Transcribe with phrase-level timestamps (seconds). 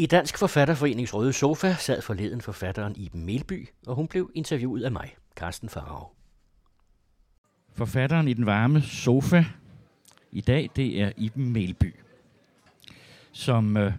[0.00, 4.92] I Dansk Forfatterforenings Røde Sofa sad forleden forfatteren Iben Melby, og hun blev interviewet af
[4.92, 6.06] mig, Carsten Farag.
[7.74, 9.44] Forfatteren i den varme sofa
[10.32, 11.94] i dag, det er Iben Melby,
[13.32, 13.92] som øh,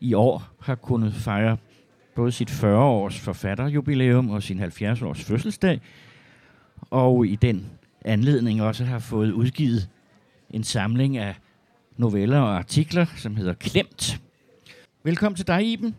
[0.00, 1.56] i år har kunnet fejre
[2.14, 5.80] både sit 40-års forfatterjubilæum og sin 70-års fødselsdag,
[6.90, 7.70] og i den
[8.04, 9.88] anledning også har fået udgivet
[10.50, 11.34] en samling af
[11.96, 14.20] noveller og artikler, som hedder Klemt.
[15.08, 15.94] Velkommen til dig, Iben.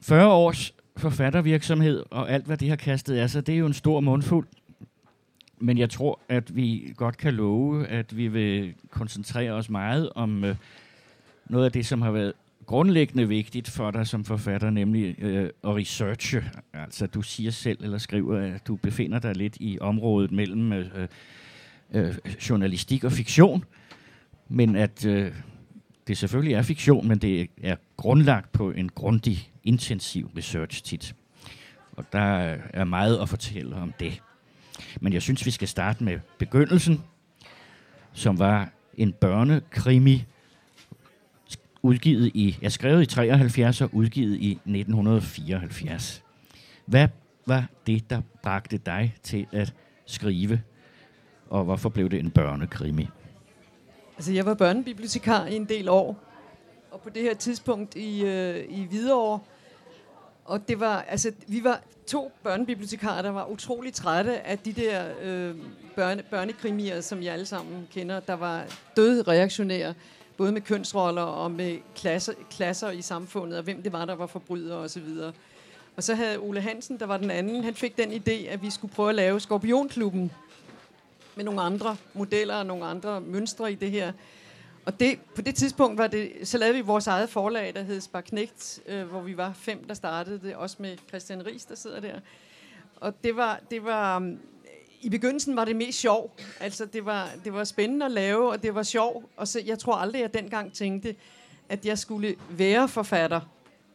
[0.00, 3.72] 40 års forfattervirksomhed og alt, hvad det har kastet af sig, det er jo en
[3.72, 4.46] stor mundfuld.
[5.58, 10.44] Men jeg tror, at vi godt kan love, at vi vil koncentrere os meget om
[10.44, 10.56] øh,
[11.46, 12.32] noget af det, som har været
[12.66, 16.44] grundlæggende vigtigt for dig som forfatter, nemlig øh, at researche.
[16.72, 20.86] Altså, du siger selv eller skriver, at du befinder dig lidt i området mellem øh,
[20.94, 21.08] øh,
[21.94, 22.14] øh
[22.50, 23.64] journalistik og fiktion,
[24.48, 25.32] men at øh,
[26.06, 31.14] det selvfølgelig er fiktion, men det er grundlagt på en grundig, intensiv research tit.
[31.92, 34.22] Og der er meget at fortælle om det.
[35.00, 37.04] Men jeg synes, vi skal starte med begyndelsen,
[38.12, 40.24] som var en børnekrimi,
[41.82, 46.22] udgivet i, jeg skrev i 73 og udgivet i 1974.
[46.86, 47.08] Hvad
[47.46, 49.74] var det, der bragte dig til at
[50.06, 50.60] skrive,
[51.48, 53.08] og hvorfor blev det en børnekrimi?
[54.16, 56.29] Altså, jeg var børnebibliotekar i en del år,
[56.90, 59.40] og på det her tidspunkt i, øh, i Hvidovre,
[60.44, 65.04] og det var, altså, vi var to børnebibliotekarer, der var utrolig trætte af de der
[65.22, 65.54] øh,
[65.96, 68.64] børne, børnekrimier, som jeg alle sammen kender, der var
[68.96, 69.94] død reaktionære,
[70.36, 74.26] både med kønsroller og med klasser, klasser i samfundet, og hvem det var, der var
[74.26, 75.06] forbrydere osv.
[75.22, 75.32] Og,
[75.96, 78.70] og så havde Ole Hansen, der var den anden, han fik den idé, at vi
[78.70, 80.32] skulle prøve at lave Skorpionklubben
[81.36, 84.12] med nogle andre modeller og nogle andre mønstre i det her.
[84.84, 88.00] Og det, på det tidspunkt var det, så lavede vi vores eget forlag, der hed
[88.00, 92.00] Sparknægt, øh, hvor vi var fem, der startede det, også med Christian Ries, der sidder
[92.00, 92.20] der.
[92.96, 94.38] Og det var, det var, um,
[95.00, 96.36] i begyndelsen var det mest sjov.
[96.60, 99.30] Altså, det var, det var spændende at lave, og det var sjov.
[99.36, 101.16] Og så, jeg tror aldrig, at jeg dengang tænkte,
[101.68, 103.40] at jeg skulle være forfatter.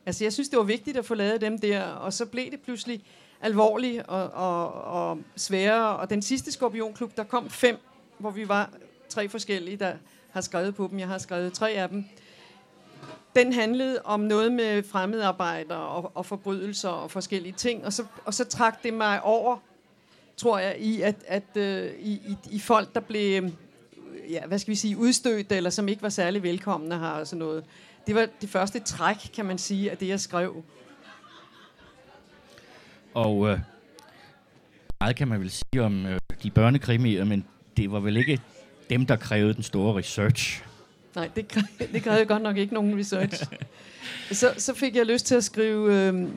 [0.06, 2.62] Altså, jeg synes, det var vigtigt at få lavet dem der, og så blev det
[2.62, 3.04] pludselig
[3.42, 5.96] alvorligt og, og, og sværere.
[5.96, 7.78] Og den sidste Skorpionklub, der kom fem,
[8.18, 8.70] hvor vi var
[9.10, 9.94] tre forskellige, der
[10.36, 11.00] har skrevet på dem.
[11.00, 12.06] Jeg har skrevet tre af dem.
[13.36, 17.86] Den handlede om noget med fremmedarbejder og, og forbrydelser og forskellige ting.
[17.86, 19.58] Og så, og så trak det mig over,
[20.38, 23.52] tror jeg, i, at, at øh, i, i, i folk, der blev
[24.30, 27.40] ja, hvad skal vi sige, udstødt, eller som ikke var særlig velkomne her og sådan
[27.40, 27.64] noget.
[28.08, 30.64] Det var det første træk, kan man sige, af det, jeg skrev.
[33.14, 33.60] Og øh,
[35.00, 37.46] meget kan man vel sige om øh, de børnekrimier, men
[37.78, 38.42] det var vel ikke
[38.90, 40.64] dem, der krævede den store research.
[41.16, 43.44] Nej, det, krævede, det krævede godt nok ikke nogen research.
[44.32, 45.94] så, så fik jeg lyst til at skrive...
[45.94, 46.28] Øh,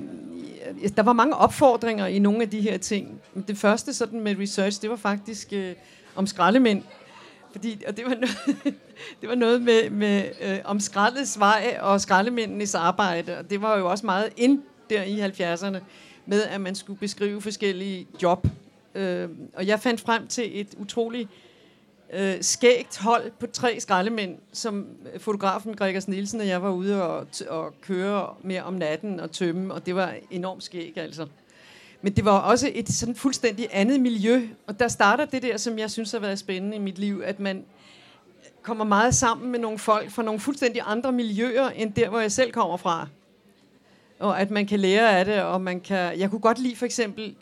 [0.97, 3.21] der var mange opfordringer i nogle af de her ting.
[3.49, 5.75] Det første sådan med research, det var faktisk øh,
[6.15, 6.83] om skraldemænd.
[7.53, 8.65] Fordi, og det var noget,
[9.21, 13.39] det var noget med, med øh, om skraldets vej og skraldemændenes arbejde.
[13.39, 15.79] Og det var jo også meget ind der i 70'erne
[16.27, 18.47] med, at man skulle beskrive forskellige job.
[18.95, 21.29] Øh, og jeg fandt frem til et utroligt
[22.13, 27.03] øh, skægt hold på tre skraldemænd, som øh, fotografen Gregers Nielsen og jeg var ude
[27.03, 31.27] og, og køre med om natten og tømme, og det var enormt skæg altså.
[32.03, 35.79] Men det var også et sådan fuldstændig andet miljø, og der starter det der, som
[35.79, 37.63] jeg synes har været spændende i mit liv, at man øh,
[38.63, 42.33] kommer meget sammen med nogle folk fra nogle fuldstændig andre miljøer, end der, hvor jeg
[42.33, 43.09] selv kommer fra.
[44.19, 46.19] Og at man kan lære af det, og man kan...
[46.19, 47.35] Jeg kunne godt lide for eksempel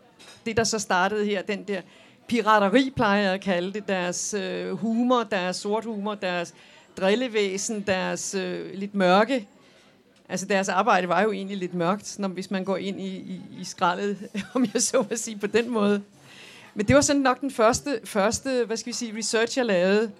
[0.46, 1.80] det, der så startede her, den der
[2.28, 6.54] pirateri, plejer jeg at kalde det, deres øh, humor, deres sort humor, deres
[6.96, 9.48] drillevæsen, deres øh, lidt mørke.
[10.28, 13.40] Altså deres arbejde var jo egentlig lidt mørkt, når, hvis man går ind i, i,
[13.60, 14.18] i skraldet,
[14.54, 16.02] om jeg så må sige på den måde.
[16.74, 20.10] Men det var sådan nok den første, første hvad skal vi sige, research, jeg lavede.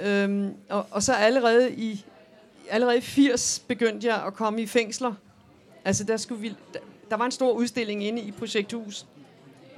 [0.00, 2.04] Øhm, og, og så allerede i,
[2.70, 5.14] allerede i 80 begyndte jeg at komme i fængsler.
[5.84, 6.78] Altså der, skulle vi, der,
[7.10, 9.06] der var en stor udstilling inde i Projekthus,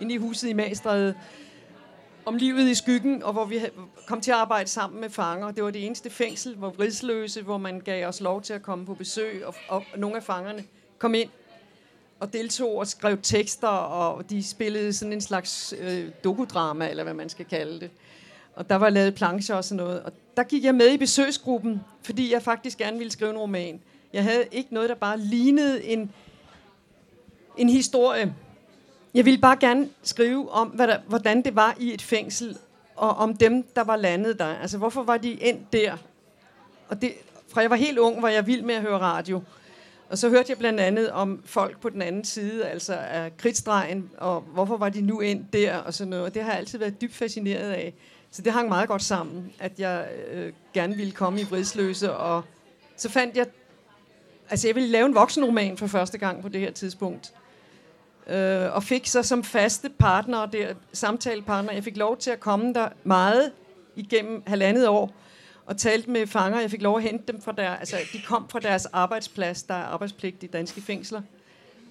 [0.01, 1.15] inde i huset i Magstræde,
[2.27, 3.61] om livet i skyggen, og hvor vi
[4.07, 5.51] kom til at arbejde sammen med fanger.
[5.51, 8.87] Det var det eneste fængsel, hvor vridsløse, hvor man gav os lov til at komme
[8.87, 10.65] på besøg, og, og nogle af fangerne
[10.99, 11.29] kom ind
[12.21, 17.15] og deltog og skrev tekster, og de spillede sådan en slags øh, dokudrama, eller hvad
[17.15, 17.91] man skal kalde det.
[18.55, 20.03] Og der var lavet plancher og sådan noget.
[20.03, 23.81] Og der gik jeg med i besøgsgruppen, fordi jeg faktisk gerne ville skrive en roman.
[24.13, 26.13] Jeg havde ikke noget, der bare lignede en,
[27.57, 28.35] en historie.
[29.15, 32.59] Jeg ville bare gerne skrive om, hvad der, hvordan det var i et fængsel,
[32.97, 34.47] og om dem, der var landet der.
[34.47, 35.97] Altså, hvorfor var de endt der?
[36.89, 37.13] Og det,
[37.49, 39.43] fra jeg var helt ung, var jeg vild med at høre radio.
[40.09, 44.11] Og så hørte jeg blandt andet om folk på den anden side, altså af krigsdrejen,
[44.19, 46.25] og hvorfor var de nu ind der, og sådan noget.
[46.25, 47.95] Og det har jeg altid været dybt fascineret af.
[48.31, 52.43] Så det hang meget godt sammen, at jeg øh, gerne ville komme i Vridsløse, og
[52.97, 53.47] så fandt jeg,
[54.51, 57.33] altså jeg ville lave en voksenroman for første gang på det her tidspunkt.
[58.27, 62.73] Øh, og fik så som faste partner, der, samtalepartner, jeg fik lov til at komme
[62.75, 63.53] der meget
[63.97, 65.13] igennem halvandet år,
[65.67, 66.61] og talte med fanger.
[66.61, 69.75] Jeg fik lov at hente dem fra der, altså de kom fra deres arbejdsplads, der
[69.75, 71.23] er arbejdspligt i danske fængsler.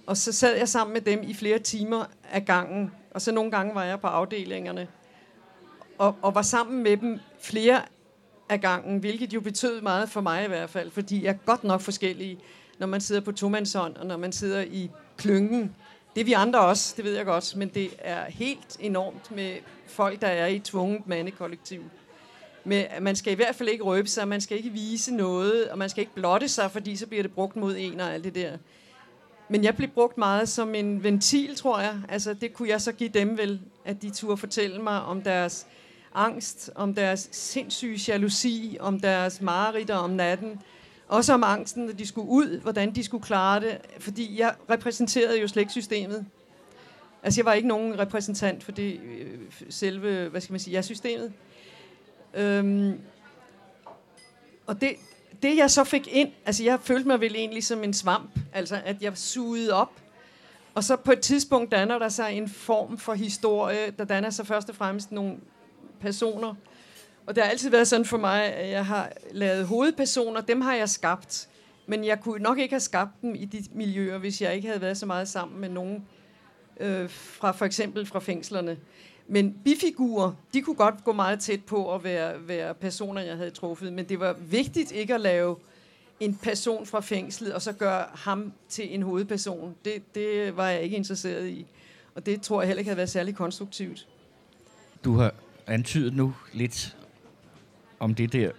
[0.07, 3.51] Og så sad jeg sammen med dem i flere timer af gangen, og så nogle
[3.51, 4.88] gange var jeg på afdelingerne,
[5.97, 7.81] og, og var sammen med dem flere
[8.50, 11.63] af gangen, hvilket jo betød meget for mig i hvert fald, fordi jeg er godt
[11.63, 12.39] nok forskellige,
[12.80, 15.75] når man sidder på tomandshånd, og når man sidder i klyngen.
[16.15, 19.56] Det er vi andre også, det ved jeg godt, men det er helt enormt med
[19.88, 21.83] folk, der er i tvunget mandekollektiv.
[22.63, 25.77] Men man skal i hvert fald ikke røbe sig, man skal ikke vise noget, og
[25.77, 28.36] man skal ikke blotte sig, fordi så bliver det brugt mod en og alt det
[28.36, 28.57] der.
[29.50, 31.95] Men jeg blev brugt meget som en ventil, tror jeg.
[32.10, 35.68] Altså, det kunne jeg så give dem vel, at de turde fortælle mig om deres
[36.13, 40.62] angst, om deres sindssyge jalousi, om deres mareritter om natten.
[41.13, 43.77] Også om angsten, når de skulle ud, hvordan de skulle klare det.
[44.00, 46.25] Fordi jeg repræsenterede jo slægtsystemet.
[47.24, 49.39] Altså, jeg var ikke nogen repræsentant for det øh,
[49.69, 51.33] selve, hvad skal man sige, ja, systemet.
[52.33, 53.00] Øhm,
[54.68, 54.95] og det,
[55.42, 58.81] det jeg så fik ind, altså jeg følte mig vel egentlig som en svamp, altså
[58.86, 59.92] at jeg sugede op,
[60.74, 64.48] og så på et tidspunkt danner der sig en form for historie, der danner sig
[64.48, 65.38] først og fremmest nogle
[66.01, 66.56] personer.
[67.25, 70.75] Og det har altid været sådan for mig, at jeg har lavet hovedpersoner, dem har
[70.75, 71.49] jeg skabt.
[71.87, 74.81] Men jeg kunne nok ikke have skabt dem i de miljøer, hvis jeg ikke havde
[74.81, 76.05] været så meget sammen med nogen
[76.79, 78.77] øh, fra for eksempel fra fængslerne.
[79.27, 83.51] Men bifigurer, de kunne godt gå meget tæt på at være, være personer, jeg havde
[83.51, 85.55] truffet, men det var vigtigt ikke at lave
[86.19, 89.75] en person fra fængslet, og så gøre ham til en hovedperson.
[89.85, 91.65] Det, det var jeg ikke interesseret i.
[92.15, 94.07] Og det tror jeg heller ikke havde været særlig konstruktivt.
[95.03, 95.33] Du har
[95.67, 96.97] antydet nu lidt
[98.00, 98.51] om det der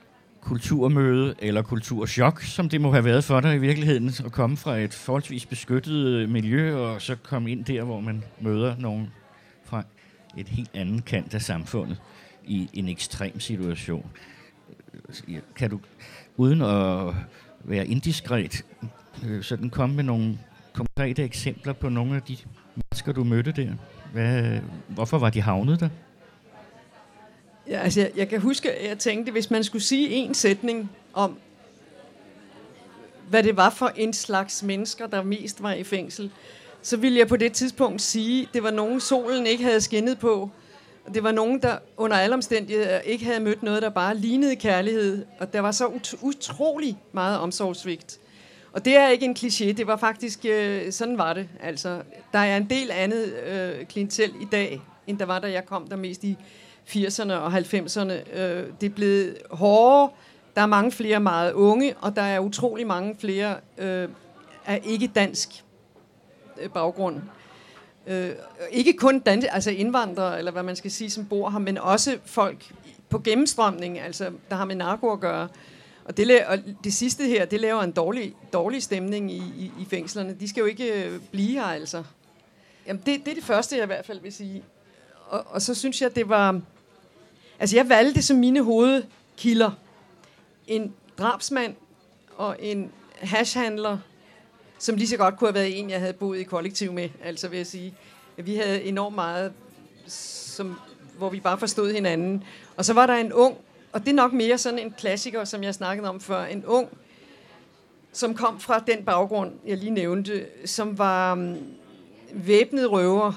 [0.45, 4.77] kulturmøde eller kulturschok, som det må have været for dig i virkeligheden, at komme fra
[4.77, 9.13] et forholdsvis beskyttet øh, miljø, og så komme ind der, hvor man møder nogen
[9.65, 9.83] fra
[10.37, 12.01] et helt andet kant af samfundet
[12.45, 14.11] i en ekstrem situation.
[15.29, 15.81] Øh, kan du,
[16.37, 17.15] uden at
[17.65, 18.65] være indiskret,
[19.27, 20.39] øh, sådan komme med nogle
[20.73, 22.37] konkrete eksempler på nogle af de
[22.77, 23.73] mennesker, du mødte der?
[24.13, 24.59] Hvad,
[24.89, 25.89] hvorfor var de havnet der?
[27.69, 30.91] Ja, altså jeg, jeg kan huske, at jeg tænkte, hvis man skulle sige en sætning
[31.13, 31.39] om,
[33.29, 36.31] hvad det var for en slags mennesker, der mest var i fængsel,
[36.83, 40.51] så ville jeg på det tidspunkt sige, det var nogen, solen ikke havde skinnet på.
[41.07, 44.57] Og det var nogen, der under alle omstændigheder ikke havde mødt noget, der bare lignede
[44.57, 45.25] kærlighed.
[45.39, 48.19] Og der var så ut- utrolig meget omsorgsvigt.
[48.73, 51.49] Og det er ikke en kliché, det var faktisk, øh, sådan var det.
[51.61, 52.03] Altså,
[52.33, 55.89] der er en del andet øh, klientel i dag, end der var, da jeg kom
[55.89, 56.37] der mest i
[56.89, 58.39] 80'erne og 90'erne.
[58.39, 60.11] Øh, det er blevet hårdere,
[60.57, 64.09] der er mange flere meget unge, og der er utrolig mange flere øh,
[64.67, 65.65] af ikke dansk
[66.61, 67.21] øh, baggrund.
[68.07, 68.31] Øh,
[68.71, 72.19] ikke kun dan- altså indvandrere, eller hvad man skal sige, som bor her, men også
[72.25, 72.73] folk
[73.09, 75.49] på gennemstrømning, altså der har med narko at gøre.
[76.05, 79.85] Og det, og det sidste her, det laver en dårlig, dårlig stemning i, i, i
[79.91, 80.37] fængslerne.
[80.41, 82.05] De skal jo ikke øh, blive her, altså.
[82.87, 84.65] Jamen, det, det er det første, jeg i hvert fald vil sige.
[85.27, 86.61] Og, og så synes jeg, det var...
[87.59, 89.71] Altså, jeg valgte som mine hovedkilder
[90.67, 91.75] en drabsmand
[92.37, 93.99] og en hashhandler
[94.79, 97.49] som lige så godt kunne have været en, jeg havde boet i kollektiv med, altså
[97.49, 97.95] vil jeg sige.
[98.37, 99.53] Vi havde enormt meget,
[100.07, 100.77] som,
[101.19, 102.45] hvor vi bare forstod hinanden.
[102.77, 103.57] Og så var der en ung,
[103.93, 106.89] og det er nok mere sådan en klassiker, som jeg snakkede om før, en ung,
[108.13, 111.57] som kom fra den baggrund, jeg lige nævnte, som var um,
[112.33, 113.33] væbnet røver,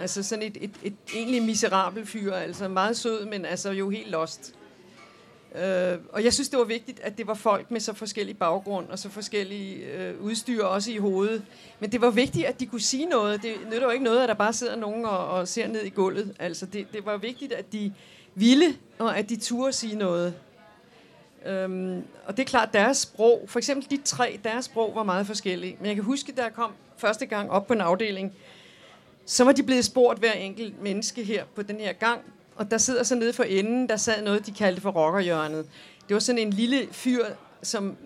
[0.00, 4.10] altså sådan et, et, et egentlig miserabel fyr, altså meget sød, men altså jo helt
[4.10, 4.54] lost.
[5.54, 8.88] Øh, og jeg synes, det var vigtigt, at det var folk med så forskellige baggrund
[8.88, 11.42] og så forskellige øh, udstyr også i hovedet.
[11.80, 13.42] Men det var vigtigt, at de kunne sige noget.
[13.42, 15.88] Det nytter jo ikke noget, at der bare sidder nogen og, og ser ned i
[15.88, 16.36] gulvet.
[16.38, 17.92] Altså, det, det var vigtigt, at de
[18.34, 20.34] ville, og at de turde sige noget.
[21.46, 25.26] Øhm, og det er klart, deres sprog, for eksempel de tre, deres sprog var meget
[25.26, 25.76] forskellige.
[25.78, 28.32] Men jeg kan huske, da jeg kom første gang op på en afdeling,
[29.26, 32.20] så var de blevet spurgt hver enkelt menneske her på den her gang,
[32.56, 35.66] og der sidder så nede for enden, der sad noget, de kaldte for rockerhjørnet.
[36.08, 37.24] Det var sådan en lille fyr,
[37.62, 37.96] som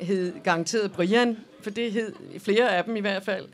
[0.00, 3.46] hed garanteret Brian, for det hed flere af dem i hvert fald.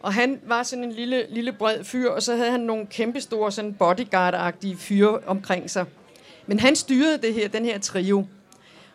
[0.00, 3.52] Og han var sådan en lille, lille bred fyr, og så havde han nogle kæmpestore
[3.52, 5.84] sådan bodyguard-agtige fyre omkring sig.
[6.46, 8.26] Men han styrede det her, den her trio.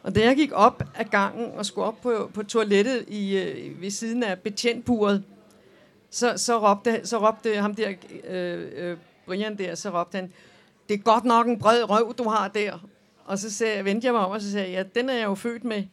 [0.03, 3.81] Og da jeg gik op ad gangen og skulle op på, på toilettet i, øh,
[3.81, 5.23] ved siden af betjentburet,
[6.15, 7.93] så, så, råbte, så råbte ham der,
[8.27, 10.33] øh, øh, Brian der, så råbte han,
[10.89, 12.87] det er godt nok en bred røv, du har der.
[13.25, 15.23] Og så sagde, vendte jeg mig om, og så sagde jeg, ja, den er jeg
[15.23, 15.83] jo født med.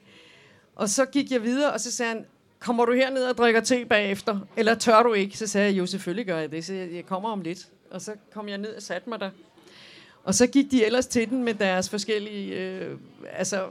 [0.75, 2.27] Og så gik jeg videre, og så sagde han,
[2.59, 4.39] kommer du herned og drikker te bagefter?
[4.57, 5.39] Eller tør du ikke?
[5.39, 6.65] Så sagde jeg, jo, selvfølgelig gør jeg det.
[6.65, 7.69] Så jeg, jeg kommer om lidt.
[7.91, 9.31] Og så kom jeg ned og satte mig der.
[10.25, 12.55] Og så gik de ellers til den med deres forskellige...
[12.57, 12.99] Øh,
[13.33, 13.67] altså,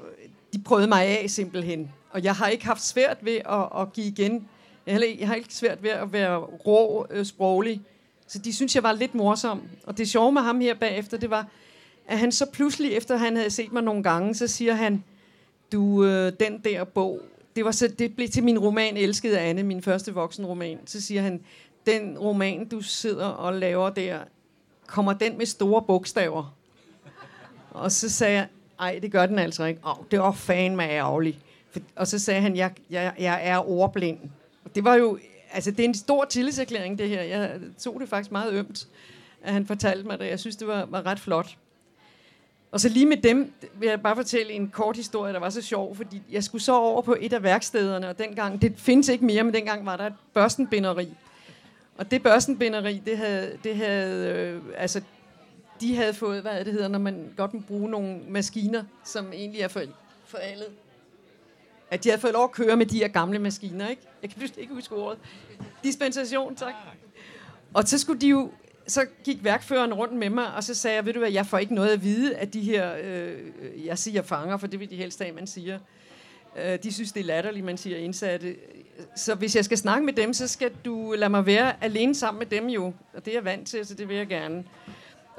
[0.54, 1.92] de prøvede mig af simpelthen.
[2.10, 4.48] Og jeg har ikke haft svært ved at, at give igen.
[4.92, 7.82] Jeg jeg har ikke svært ved at være rå øh, sproglig.
[8.28, 9.62] Så de synes, jeg var lidt morsom.
[9.84, 11.48] Og det sjove med ham her bagefter, det var,
[12.08, 15.04] at han så pludselig, efter han havde set mig nogle gange, så siger han,
[15.72, 17.20] du, øh, den der bog,
[17.56, 20.80] det, var så, det blev til min roman Elskede Anne, min første voksenroman.
[20.86, 21.42] Så siger han,
[21.86, 24.20] den roman, du sidder og laver der,
[24.88, 26.56] kommer den med store bogstaver?
[27.72, 28.48] Og så sagde jeg,
[28.80, 29.82] ej, det gør den altså ikke.
[29.88, 31.38] Åh, det var fan med ærgerligt.
[31.96, 34.20] Og så sagde han, jeg, jeg, jeg er ordblind.
[34.76, 35.20] Det var jo,
[35.52, 37.22] altså det er en stor tillidserklæring, det her.
[37.22, 38.88] Jeg tog det faktisk meget ømt,
[39.42, 40.28] at han fortalte mig det.
[40.28, 41.58] Jeg synes, det var, var ret flot.
[42.72, 45.62] Og så lige med dem vil jeg bare fortælle en kort historie, der var så
[45.62, 49.26] sjov, fordi jeg skulle så over på et af værkstederne, og dengang, det findes ikke
[49.26, 51.10] mere, men dengang var der et børstenbinderi.
[51.98, 55.02] Og det børstenbinderi, det havde, det havde øh, altså,
[55.82, 59.62] de havde fået, hvad det hedder, når man godt må bruge nogle maskiner, som egentlig
[59.62, 59.82] er for,
[60.26, 60.68] forældet.
[61.92, 64.02] At de havde fået lov at køre med de her gamle maskiner, ikke?
[64.22, 65.20] Jeg kan ikke huske ordet.
[65.84, 66.74] Dispensation, tak.
[67.74, 68.52] Og så skulle de jo
[68.88, 71.58] så gik værkføreren rundt med mig, og så sagde jeg, ved du hvad, jeg får
[71.58, 74.96] ikke noget at vide af de her, øh, jeg siger fanger, for det vil de
[74.96, 75.80] helst af, man siger.
[76.64, 78.56] Øh, de synes, det er latterligt, man siger indsatte.
[79.16, 82.40] Så hvis jeg skal snakke med dem, så skal du lade mig være alene sammen
[82.40, 82.94] med dem jo.
[83.14, 84.64] Og det er jeg vant til, så det vil jeg gerne.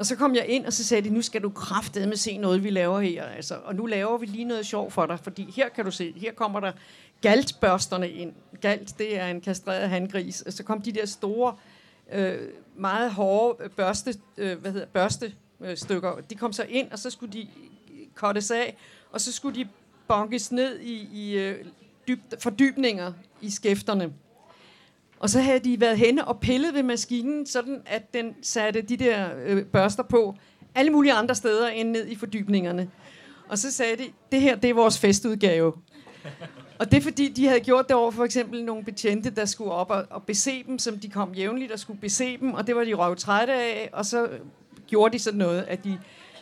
[0.03, 2.65] Og så kom jeg ind, og så sagde de, nu skal du kraftedeme se noget,
[2.65, 3.25] vi laver her.
[3.25, 6.13] Altså, og nu laver vi lige noget sjov for dig, fordi her kan du se,
[6.17, 6.73] her kommer der
[7.21, 8.33] galtbørsterne ind.
[8.61, 10.43] Galt, det er en kastreret handgris.
[10.43, 11.57] Og så kom de der store
[12.13, 12.39] øh,
[12.77, 16.21] meget hårde øh, børste, øh, hvad hedder, børste øh, stykker.
[16.31, 17.49] De kom så ind, og så skulle de
[18.15, 18.77] kottes af,
[19.13, 19.69] og så skulle de
[20.09, 21.65] bonkes ned i, i øh,
[22.09, 24.13] dyb, fordybninger i skæfterne.
[25.23, 28.97] Og så havde de været henne og pillet ved maskinen, sådan at den satte de
[28.97, 30.35] der øh, børster på
[30.75, 32.89] alle mulige andre steder end ned i fordybningerne.
[33.49, 35.73] Og så sagde de, det her det er vores festudgave.
[36.79, 39.73] Og det er fordi, de havde gjort det over for eksempel nogle betjente, der skulle
[39.73, 42.77] op og, og bese dem, som de kom jævnligt og skulle bese dem, og det
[42.77, 44.29] var de røv trætte af, og så
[44.87, 45.99] gjorde de sådan noget, at de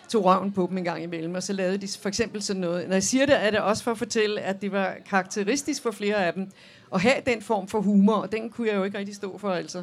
[0.08, 2.88] tog røven på dem en gang imellem, og så lavede de for eksempel sådan noget.
[2.88, 5.90] Når jeg siger det, er det også for at fortælle, at det var karakteristisk for
[5.90, 6.50] flere af dem,
[6.94, 9.50] at have den form for humor, og den kunne jeg jo ikke rigtig stå for,
[9.50, 9.78] altså.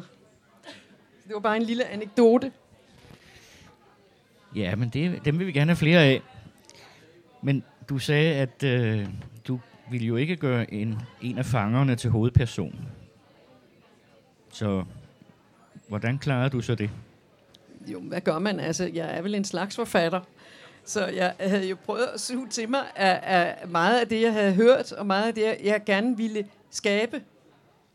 [1.26, 2.52] Det var bare en lille anekdote.
[4.54, 6.22] Ja, men det, dem vil vi gerne have flere af.
[7.42, 9.06] Men du sagde, at øh,
[9.90, 12.88] ville jo ikke gøre en, en af fangerne til hovedperson.
[14.52, 14.84] Så
[15.88, 16.90] hvordan klarer du så det?
[17.86, 18.60] Jo, hvad gør man?
[18.60, 20.20] Altså, jeg er vel en slags forfatter.
[20.84, 24.32] Så jeg havde jo prøvet at suge til mig af, af meget af det, jeg
[24.32, 27.22] havde hørt, og meget af det, jeg gerne ville skabe.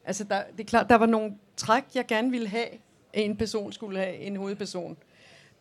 [0.06, 2.68] Altså, der, det er klart, der var nogle træk, jeg gerne ville have,
[3.14, 4.98] en person skulle have, en hovedperson.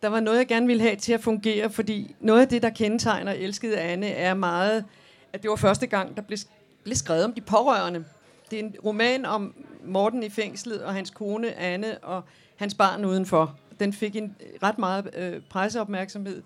[0.01, 2.69] Der var noget, jeg gerne ville have til at fungere, fordi noget af det, der
[2.69, 4.85] kendetegner Elskede Anne, er meget
[5.33, 6.37] at det var første gang, der blev,
[6.83, 8.05] blev skrevet om de pårørende.
[8.51, 12.23] Det er en roman om Morten i fængslet og hans kone Anne og
[12.55, 13.57] hans barn udenfor.
[13.79, 16.41] Den fik en ret meget øh, presseopmærksomhed.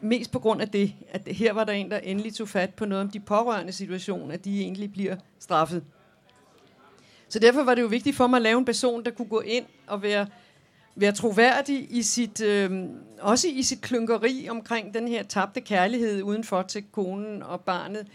[0.00, 2.84] Mest på grund af det, at her var der en, der endelig tog fat på
[2.84, 5.84] noget om de pårørende situation, at de egentlig bliver straffet.
[7.28, 9.40] Så derfor var det jo vigtigt for mig at lave en person, der kunne gå
[9.40, 10.26] ind og være,
[10.96, 12.82] være troværdig i sit, øh,
[13.20, 18.06] også i sit klunkeri omkring den her tabte kærlighed udenfor til konen og barnet.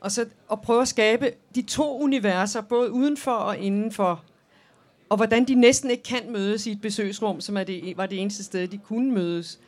[0.00, 4.24] Og så at prøve at skabe de to universer, både udenfor og indenfor.
[5.08, 8.20] Og hvordan de næsten ikke kan mødes i et besøgsrum, som er det, var det
[8.20, 9.60] eneste sted, de kunne mødes.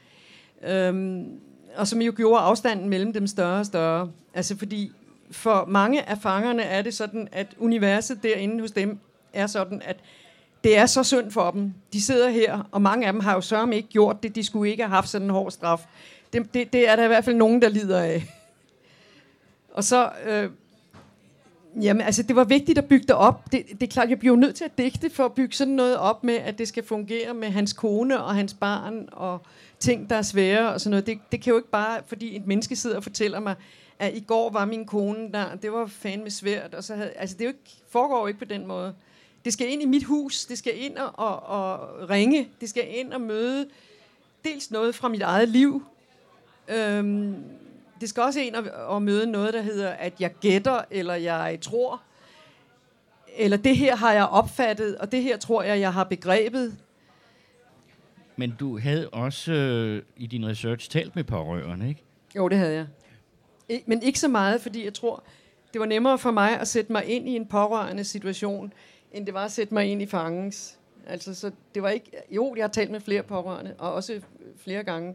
[0.63, 1.41] Øhm,
[1.77, 4.11] og som jo gjorde afstanden mellem dem større og større.
[4.35, 4.93] Altså fordi
[5.31, 8.99] for mange af fangerne er det sådan, at universet derinde hos dem
[9.33, 9.97] er sådan, at
[10.65, 11.75] det er så synd for dem.
[11.93, 14.35] De sidder her, og mange af dem har jo sørme ikke gjort det.
[14.35, 15.87] De skulle ikke have haft sådan en hård straf.
[16.33, 18.25] Det, det, det er der i hvert fald nogen, der lider af.
[19.73, 20.11] Og så...
[20.27, 20.51] Øh,
[21.83, 23.53] Jamen, altså, det var vigtigt at bygge det op.
[23.53, 25.97] Det, det er klart, jeg bliver nødt til at digte for at bygge sådan noget
[25.97, 29.41] op med, at det skal fungere med hans kone og hans barn og
[29.81, 31.07] ting, der er svære og sådan noget.
[31.07, 33.55] Det, det kan jo ikke bare, fordi et menneske sidder og fortæller mig,
[33.99, 36.75] at i går var min kone der, det var fandme svært.
[36.75, 38.95] Og så havde, altså, det er jo ikke, foregår jo ikke på den måde.
[39.45, 42.99] Det skal ind i mit hus, det skal ind og, og, og ringe, det skal
[42.99, 43.67] ind og møde
[44.45, 45.85] dels noget fra mit eget liv,
[46.69, 47.45] øhm,
[48.01, 51.59] det skal også ind og, og møde noget, der hedder, at jeg gætter, eller jeg
[51.63, 52.03] tror,
[53.37, 56.77] eller det her har jeg opfattet, og det her tror jeg, jeg har begrebet.
[58.37, 62.03] Men du havde også øh, i din research talt med pårørende, ikke?
[62.37, 62.87] Jo, det havde jeg.
[63.69, 65.25] I, men ikke så meget, fordi jeg tror,
[65.73, 68.73] det var nemmere for mig at sætte mig ind i en pårørende situation,
[69.13, 70.79] end det var at sætte mig ind i fangens.
[71.07, 72.11] Altså, så det var ikke...
[72.31, 74.21] Jo, jeg har talt med flere pårørende, og også
[74.57, 75.15] flere gange.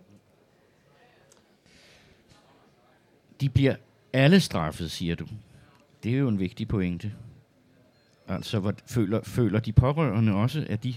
[3.42, 3.75] De bliver
[4.13, 5.25] alle straffet, siger du.
[6.04, 7.13] Det er jo en vigtig pointe.
[8.28, 10.96] Altså, hvor føler, føler de pårørende også, at de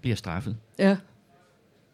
[0.00, 0.56] bliver straffet?
[0.78, 0.96] Ja,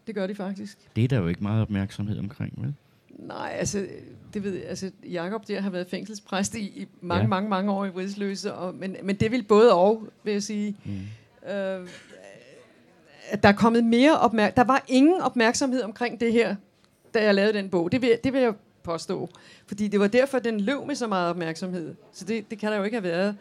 [0.06, 0.78] det gør de faktisk.
[0.96, 2.74] Det er der jo ikke meget opmærksomhed omkring, vel?
[3.08, 3.86] Nej, altså,
[4.34, 7.28] det ved altså, Jakob der har været fængselspræst i, i mange, ja.
[7.28, 10.76] mange, mange år i Ridsløse, og, men, men det vil både og, vil jeg sige.
[10.84, 10.92] Mm.
[11.50, 11.88] Øh,
[13.42, 14.56] der er kommet mere opmærksomhed.
[14.56, 16.56] Der var ingen opmærksomhed omkring det her,
[17.14, 17.92] da jeg lavede den bog.
[17.92, 19.28] Det vil, det vil jeg påstå.
[19.66, 21.94] Fordi det var derfor, den løb med så meget opmærksomhed.
[22.12, 23.36] Så det, det kan der jo ikke have været.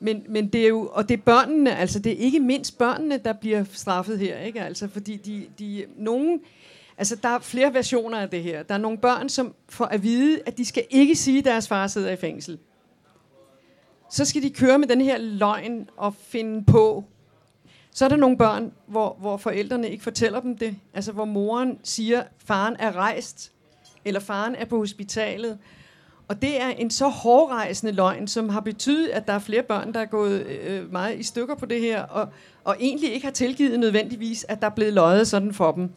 [0.00, 3.18] Men, men det er jo, og det er børnene, altså det er ikke mindst børnene,
[3.18, 4.62] der bliver straffet her, ikke?
[4.62, 6.40] Altså, fordi de, de, nogen,
[6.98, 8.62] altså der er flere versioner af det her.
[8.62, 11.68] Der er nogle børn, som får at vide, at de skal ikke sige, at deres
[11.68, 12.58] far sidder i fængsel.
[14.10, 17.04] Så skal de køre med den her løgn og finde på.
[17.90, 20.76] Så er der nogle børn, hvor, hvor forældrene ikke fortæller dem det.
[20.94, 23.52] Altså hvor moren siger, at faren er rejst,
[24.04, 25.58] eller faren er på hospitalet,
[26.30, 29.94] og det er en så hårdrejsende løgn, som har betydet, at der er flere børn,
[29.94, 32.28] der er gået øh, meget i stykker på det her, og,
[32.64, 35.90] og egentlig ikke har tilgivet nødvendigvis, at der er blevet løjet sådan for dem.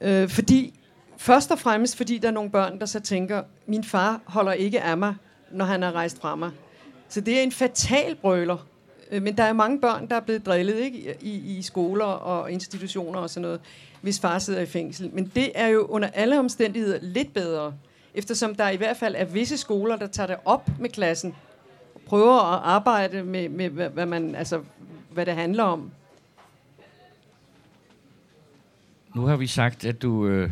[0.00, 0.80] Øh, fordi,
[1.16, 4.80] først og fremmest fordi der er nogle børn, der så tænker, min far holder ikke
[4.80, 5.14] af mig,
[5.52, 6.50] når han er rejst fra mig.
[7.08, 8.66] Så det er en fatal brøler.
[9.10, 11.16] Øh, men der er mange børn, der er blevet drillet ikke?
[11.20, 13.60] I, i skoler og institutioner og sådan noget,
[14.00, 15.10] hvis far sidder i fængsel.
[15.12, 17.72] Men det er jo under alle omstændigheder lidt bedre
[18.14, 21.34] eftersom der i hvert fald er visse skoler, der tager det op med klassen,
[21.94, 24.62] og prøver at arbejde med, med hvad, man, altså,
[25.10, 25.90] hvad det handler om.
[29.14, 30.50] Nu har vi sagt, at du, øh,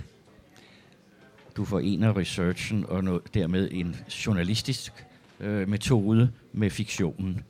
[1.56, 5.06] du forener researchen og noget, dermed en journalistisk
[5.40, 7.44] øh, metode med fiktionen.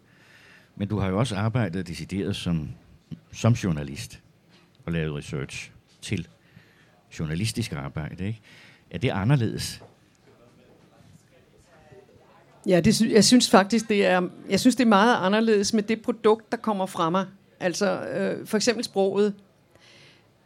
[0.77, 2.71] Men du har jo også arbejdet decideret som,
[3.33, 4.21] som journalist
[4.87, 5.71] og lavet research
[6.03, 6.29] til
[7.19, 8.27] journalistisk arbejde.
[8.27, 8.41] Ikke?
[8.91, 9.83] Er det anderledes
[12.67, 15.83] Ja, det, sy- jeg synes faktisk, det er, jeg synes, det er meget anderledes med
[15.83, 17.27] det produkt, der kommer fra mig.
[17.61, 19.35] Altså øh, for eksempel sproget.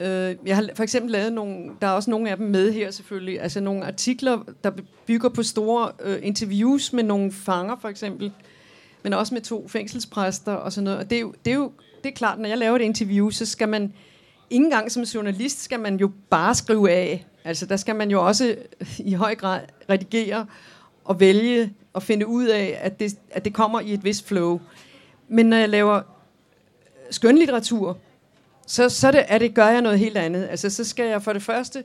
[0.01, 2.91] Øh, jeg har for eksempel lavet nogle, der er også nogle af dem med her
[2.91, 4.71] selvfølgelig, altså nogle artikler, der
[5.07, 8.33] bygger på store øh, interviews med nogle fanger for eksempel,
[9.03, 10.99] men også med to fængselspræster og sådan noget.
[10.99, 13.31] Og det er jo, det er jo det er klart, når jeg laver et interview,
[13.31, 13.93] så skal man,
[14.51, 17.27] ikke engang som journalist, skal man jo bare skrive af.
[17.45, 18.57] Altså der skal man jo også
[18.99, 20.47] i høj grad redigere
[21.05, 24.61] og vælge og finde ud af, at det, at det kommer i et vist flow.
[25.29, 26.03] Men når jeg laver
[27.11, 27.99] skønlitteratur,
[28.67, 30.49] så, så det, er det, gør jeg noget helt andet.
[30.51, 31.85] Altså, så skal jeg for det første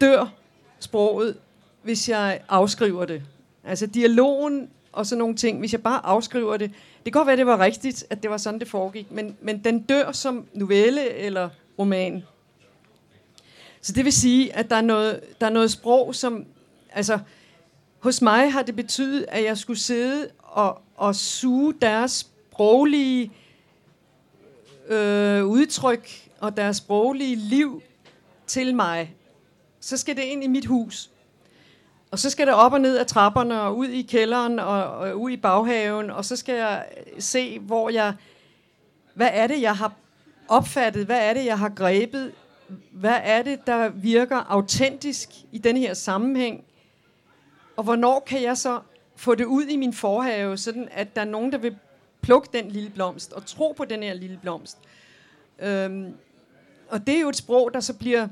[0.00, 0.32] dør
[0.78, 1.36] sproget,
[1.82, 3.22] hvis jeg afskriver det.
[3.64, 6.70] Altså dialogen og sådan nogle ting, hvis jeg bare afskriver det.
[7.04, 9.64] Det kan godt være, det var rigtigt, at det var sådan, det foregik, men, men
[9.64, 12.22] den dør som novelle eller roman.
[13.80, 16.44] Så det vil sige, at der er noget, der er noget sprog, som...
[16.92, 17.18] Altså,
[17.98, 23.32] hos mig har det betydet, at jeg skulle sidde og, og suge deres sproglige
[24.88, 27.82] øh, udtryk og deres sproglige liv
[28.46, 29.14] til mig.
[29.80, 31.10] Så skal det ind i mit hus.
[32.10, 35.20] Og så skal det op og ned ad trapperne og ud i kælderen og, og
[35.20, 36.86] ud i baghaven, og så skal jeg
[37.18, 38.14] se, hvor jeg,
[39.14, 39.92] hvad er det, jeg har
[40.48, 42.32] opfattet, hvad er det, jeg har grebet,
[42.90, 46.64] hvad er det, der virker autentisk i den her sammenhæng,
[47.78, 48.80] og hvornår kan jeg så
[49.16, 51.76] få det ud i min forhave, sådan at der er nogen, der vil
[52.20, 54.78] plukke den lille blomst og tro på den her lille blomst.
[55.58, 56.14] Øhm,
[56.88, 58.28] og det er jo et sprog, der så bliver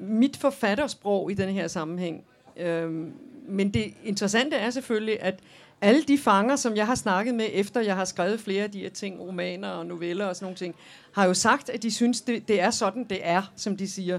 [0.00, 2.24] mit forfattersprog i den her sammenhæng.
[2.56, 3.12] Øhm,
[3.48, 5.40] men det interessante er selvfølgelig, at
[5.80, 8.80] alle de fanger, som jeg har snakket med, efter jeg har skrevet flere af de
[8.80, 10.74] her ting, romaner og noveller og sådan nogle ting,
[11.12, 14.18] har jo sagt, at de synes, det, det er sådan, det er, som de siger.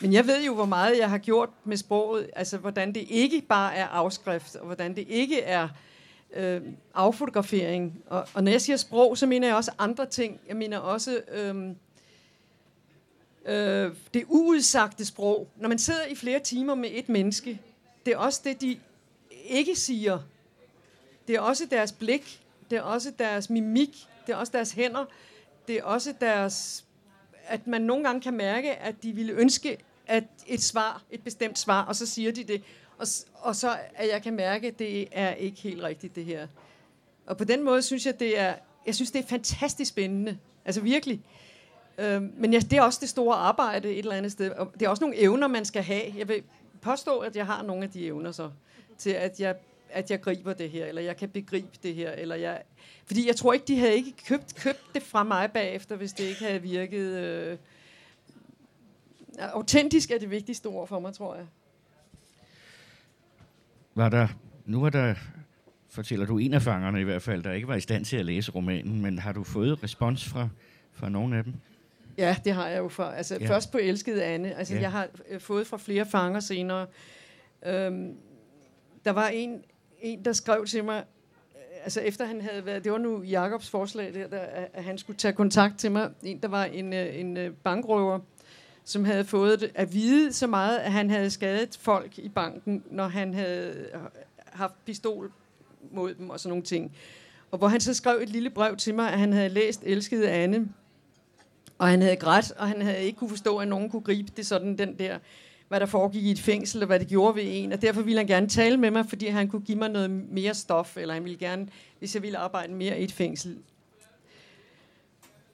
[0.00, 3.40] Men jeg ved jo, hvor meget jeg har gjort med sproget, altså hvordan det ikke
[3.40, 5.68] bare er afskrift, og hvordan det ikke er
[6.32, 6.62] øh,
[6.94, 8.02] affotografering.
[8.06, 10.40] Og, og når jeg siger sprog, så mener jeg også andre ting.
[10.48, 11.68] Jeg mener også øh,
[13.46, 15.48] øh, det uudsagte sprog.
[15.56, 17.60] Når man sidder i flere timer med et menneske,
[18.06, 18.78] det er også det, de
[19.44, 20.18] ikke siger.
[21.28, 25.04] Det er også deres blik, det er også deres mimik, det er også deres hænder,
[25.68, 26.84] det er også deres
[27.50, 29.78] at man nogle gange kan mærke, at de ville ønske,
[30.10, 32.62] at et svar, et bestemt svar, og så siger de det.
[32.98, 36.46] og, og så at jeg kan mærke, at det er ikke helt rigtigt, det her.
[37.26, 38.54] Og på den måde synes jeg, det er,
[38.86, 40.38] jeg synes, det er fantastisk spændende.
[40.64, 41.20] Altså virkelig.
[41.98, 44.50] Øhm, men ja, det er også det store arbejde et eller andet sted.
[44.50, 46.02] Og det er også nogle evner, man skal have.
[46.16, 46.42] Jeg vil
[46.80, 48.50] påstå, at jeg har nogle af de evner så,
[48.98, 49.54] til at jeg,
[49.90, 52.62] at jeg griber det her, eller jeg kan begribe det her, eller jeg...
[53.06, 56.24] Fordi jeg tror ikke, de havde ikke købt, købt det fra mig bagefter, hvis det
[56.24, 57.18] ikke havde virket...
[57.18, 57.56] Øh,
[59.40, 61.46] autentisk er det vigtigste ord for mig, tror jeg.
[63.94, 64.28] Var der,
[64.64, 65.14] nu er der,
[65.88, 68.26] fortæller du en af fangerne i hvert fald, der ikke var i stand til at
[68.26, 70.48] læse romanen, men har du fået respons fra,
[70.92, 71.54] fra nogen af dem?
[72.18, 73.04] Ja, det har jeg jo for.
[73.04, 73.48] Altså, ja.
[73.48, 74.54] Først på Elskede Anne.
[74.54, 74.80] Altså, ja.
[74.80, 76.86] Jeg har øh, fået fra flere fanger senere.
[77.66, 78.16] Øhm,
[79.04, 79.64] der var en,
[80.00, 81.04] en, der skrev til mig,
[81.54, 84.38] øh, altså efter han havde været, det var nu Jakobs forslag der, der,
[84.72, 86.10] at han skulle tage kontakt til mig.
[86.22, 88.18] En, der var en, øh, en bankrøver,
[88.90, 93.08] som havde fået at vide så meget, at han havde skadet folk i banken, når
[93.08, 93.86] han havde
[94.44, 95.32] haft pistol
[95.92, 96.92] mod dem og sådan nogle ting.
[97.50, 100.30] Og hvor han så skrev et lille brev til mig, at han havde læst Elskede
[100.30, 100.68] Anne,
[101.78, 104.46] og han havde grædt, og han havde ikke kunne forstå, at nogen kunne gribe det
[104.46, 105.18] sådan, den der,
[105.68, 107.72] hvad der foregik i et fængsel, og hvad det gjorde ved en.
[107.72, 110.54] Og derfor ville han gerne tale med mig, fordi han kunne give mig noget mere
[110.54, 113.58] stof, eller han ville gerne, hvis jeg ville arbejde mere i et fængsel.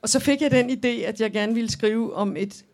[0.02, 2.64] Og så fik jeg den idé, at jeg gerne ville skrive om et,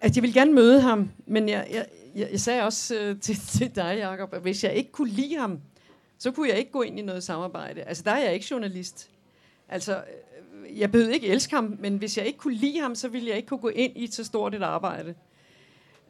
[0.00, 3.36] at jeg vil gerne møde ham, men jeg, jeg, jeg, jeg sagde også øh, til,
[3.36, 5.60] til dig, Jacob, at hvis jeg ikke kunne lide ham,
[6.18, 7.82] så kunne jeg ikke gå ind i noget samarbejde.
[7.82, 9.10] Altså, der er jeg ikke journalist.
[9.68, 13.08] Altså, øh, jeg behøvede ikke elske ham, men hvis jeg ikke kunne lide ham, så
[13.08, 15.14] ville jeg ikke kunne gå ind i et så stort et arbejde.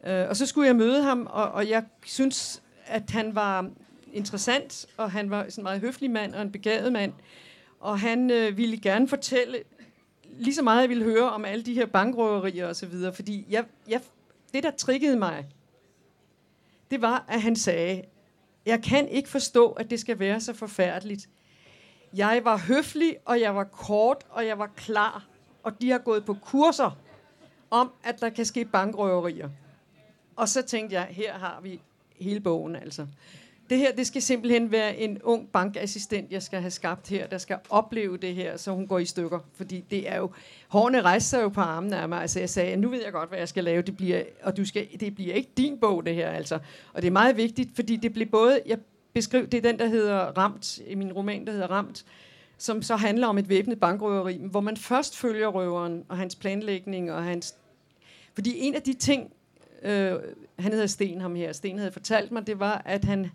[0.07, 3.69] Øh, og så skulle jeg møde ham, og, og jeg synes, at han var
[4.13, 7.13] interessant, og han var sådan en meget høflig mand og en begavet mand.
[7.79, 9.57] Og han øh, ville gerne fortælle
[10.39, 13.45] lige så meget, jeg ville høre om alle de her bankrøverier og så videre, fordi
[13.49, 14.01] jeg, jeg,
[14.53, 15.47] det, der triggede mig,
[16.91, 18.03] det var, at han sagde,
[18.65, 21.29] jeg kan ikke forstå, at det skal være så forfærdeligt.
[22.15, 25.25] Jeg var høflig, og jeg var kort, og jeg var klar.
[25.63, 26.97] Og de har gået på kurser
[27.69, 29.49] om, at der kan ske bankrøverier.
[30.35, 31.81] Og så tænkte jeg, her har vi
[32.19, 33.07] hele bogen altså.
[33.69, 37.37] Det her, det skal simpelthen være en ung bankassistent, jeg skal have skabt her, der
[37.37, 39.39] skal opleve det her, så hun går i stykker.
[39.53, 40.31] Fordi det er jo,
[40.67, 42.21] hårene rejser sig jo på armen af mig.
[42.21, 44.65] Altså jeg sagde, nu ved jeg godt, hvad jeg skal lave, det bliver, og du
[44.65, 46.59] skal, det bliver ikke din bog, det her altså.
[46.93, 48.77] Og det er meget vigtigt, fordi det bliver både, jeg
[49.13, 52.05] beskrev, det er den, der hedder Ramt, i min roman, der hedder Ramt,
[52.57, 57.11] som så handler om et væbnet bankrøveri, hvor man først følger røveren og hans planlægning
[57.11, 57.55] og hans...
[58.33, 59.31] Fordi en af de ting,
[59.83, 60.13] øh,
[60.59, 63.31] han hedder Sten ham her, Sten havde fortalt mig, det var, at han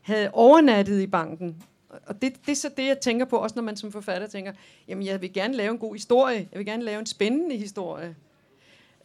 [0.00, 1.62] havde overnattet i banken.
[2.06, 4.52] Og det, det er så det, jeg tænker på, også når man som forfatter tænker,
[4.88, 8.16] jamen jeg vil gerne lave en god historie, jeg vil gerne lave en spændende historie.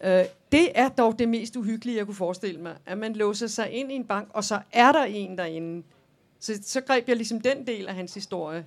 [0.04, 3.72] Øh, det er dog det mest uhyggelige, jeg kunne forestille mig, at man låser sig
[3.72, 5.84] ind i en bank, og så er der en derinde.
[6.40, 8.66] Så, så greb jeg ligesom den del af hans historie.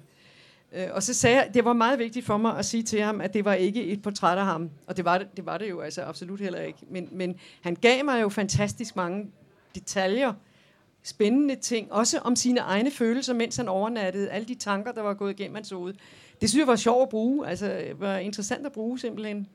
[0.73, 3.21] Øh, og så sagde jeg, det var meget vigtigt for mig at sige til ham,
[3.21, 4.71] at det var ikke et portræt af ham.
[4.87, 6.79] Og det var det, det, var det jo altså absolut heller ikke.
[6.91, 9.31] Men, men han gav mig jo fantastisk mange
[9.75, 10.33] detaljer,
[11.03, 15.15] spændende ting, også om sine egne følelser, mens han overnattede, alle de tanker, der var
[15.15, 15.95] gået igennem hans hoved.
[16.41, 19.47] Det synes jeg var sjovt at bruge, altså var interessant at bruge simpelthen.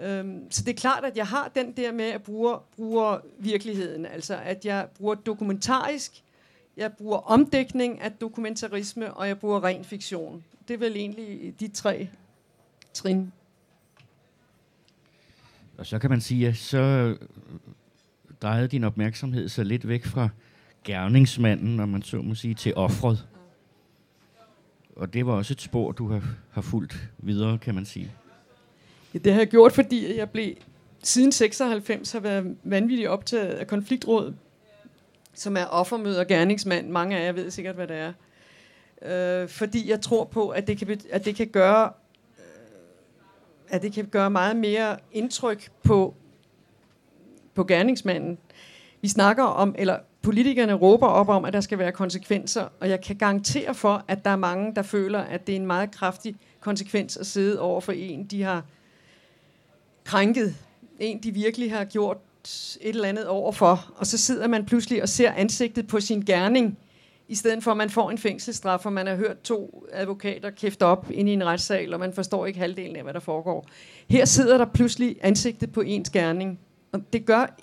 [0.00, 4.06] Øhm, så det er klart, at jeg har den der med at bruge, bruge virkeligheden,
[4.06, 6.22] altså at jeg bruger dokumentarisk,
[6.76, 10.44] jeg bruger omdækning af dokumentarisme, og jeg bruger ren fiktion.
[10.68, 12.08] Det er vel egentlig de tre
[12.92, 13.32] trin.
[15.78, 17.16] Og så kan man sige, at så
[18.42, 20.28] drejede din opmærksomhed så lidt væk fra
[20.84, 23.26] gerningsmanden, når man så må sige, til offret.
[24.96, 28.12] Og det var også et spor, du har, har fulgt videre, kan man sige.
[29.14, 30.54] Ja, det har jeg gjort, fordi jeg blev
[31.02, 34.34] siden 96 har været vanvittigt optaget af konfliktråd,
[35.34, 36.88] som er offermøde og gerningsmand.
[36.88, 38.12] Mange af jer ved sikkert, hvad det er.
[39.42, 41.92] Øh, fordi jeg tror på, at det kan, at det kan gøre
[42.38, 42.44] øh,
[43.68, 46.14] at det kan gøre meget mere indtryk på
[47.54, 48.38] på gerningsmanden.
[49.00, 53.00] Vi snakker om, eller politikerne råber op om, at der skal være konsekvenser, og jeg
[53.00, 56.36] kan garantere for, at der er mange, der føler, at det er en meget kraftig
[56.60, 58.64] konsekvens at sidde over for en, de har
[60.04, 60.54] krænket,
[60.98, 62.16] en, de virkelig har gjort
[62.80, 66.78] et eller andet overfor, og så sidder man pludselig og ser ansigtet på sin gerning,
[67.28, 70.82] i stedet for at man får en fængselsstraf, og man har hørt to advokater kæfte
[70.82, 73.66] op ind i en retssal, og man forstår ikke halvdelen af, hvad der foregår.
[74.08, 76.58] Her sidder der pludselig ansigtet på ens gerning,
[76.92, 77.56] og det gør,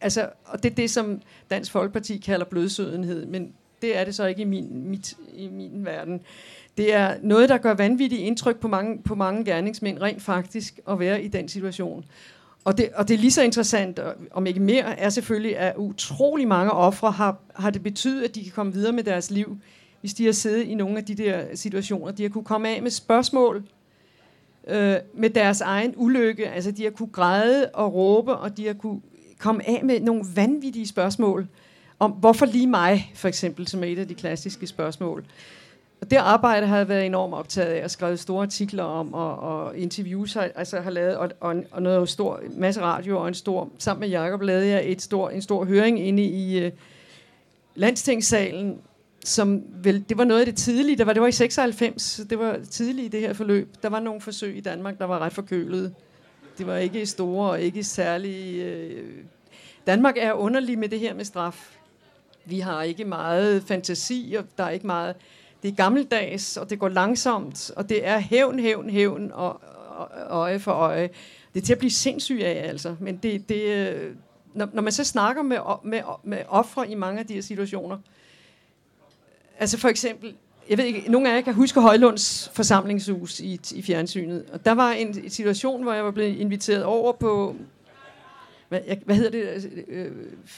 [0.00, 4.26] altså, og det er det, som Dansk Folkeparti kalder blødsødenhed, men det er det så
[4.26, 6.20] ikke i min, mit, i min verden.
[6.76, 10.98] Det er noget, der gør vanvittigt indtryk på mange, på mange gerningsmænd, rent faktisk, at
[10.98, 12.04] være i den situation.
[12.64, 16.48] Og det, og det er lige så interessant, om ikke mere, er selvfølgelig, at utrolig
[16.48, 19.58] mange ofre har, har det betydet, at de kan komme videre med deres liv,
[20.00, 22.12] hvis de har siddet i nogle af de der situationer.
[22.12, 23.64] De har kunne komme af med spørgsmål
[24.68, 26.48] øh, med deres egen ulykke.
[26.48, 29.00] Altså, de har kunne græde og råbe, og de har kunne
[29.38, 31.46] komme af med nogle vanvittige spørgsmål
[31.98, 35.24] om, hvorfor lige mig, for eksempel, som er et af de klassiske spørgsmål.
[36.00, 39.38] Og det arbejde har jeg været enormt optaget af, og skrevet store artikler om, og,
[39.38, 43.34] og interviews har, altså har lavet, og, og, og noget stor, masse radio, og en
[43.34, 46.72] stor, sammen med Jacob lavede jeg et stor, en stor høring inde i øh,
[47.74, 48.78] landstingssalen,
[49.24, 52.38] som vel, det var noget af det tidlige, det var, det var i 96, det
[52.38, 53.68] var tidligt i det her forløb.
[53.82, 55.94] Der var nogle forsøg i Danmark, der var ret forkølet.
[56.58, 58.58] Det var ikke store og ikke særlig...
[58.58, 59.08] Øh,
[59.86, 61.76] Danmark er underlig med det her med straf.
[62.44, 65.14] Vi har ikke meget fantasi, og der er ikke meget
[65.62, 70.08] det er gammeldags, og det går langsomt, og det er hævn, hævn, hævn, og, og
[70.28, 71.10] øje for øje.
[71.54, 72.96] Det er til at blive sindssyg af, altså.
[73.00, 74.14] Men det, det, øh,
[74.54, 77.98] når, når man så snakker med, med, med ofre i mange af de her situationer,
[79.62, 80.34] altså for eksempel,
[80.68, 84.72] jeg ved ikke, nogle af jer kan huske Højlunds forsamlingshus i, i fjernsynet, og der
[84.72, 87.56] var en, situation, hvor jeg var blevet inviteret over på,
[88.68, 90.12] hvad, jeg, hvad hedder det, øh,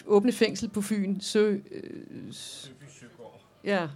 [0.06, 1.50] åbne fængsel på Fyn, Sø...
[1.50, 1.60] Øh,
[3.64, 3.86] ja,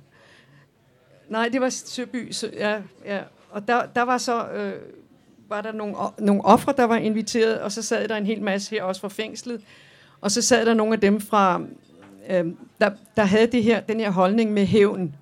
[1.29, 2.31] Nej, det var Søby.
[2.31, 3.21] Sø, ja, ja.
[3.51, 4.49] Og der, der var så...
[4.49, 4.73] Øh,
[5.49, 8.71] var der nogle, nogle ofre, der var inviteret, og så sad der en hel masse
[8.71, 9.61] her også fra fængslet.
[10.21, 11.63] Og så sad der nogle af dem fra,
[12.31, 12.47] øh,
[12.81, 15.15] der, der havde det her, den her holdning med hævn.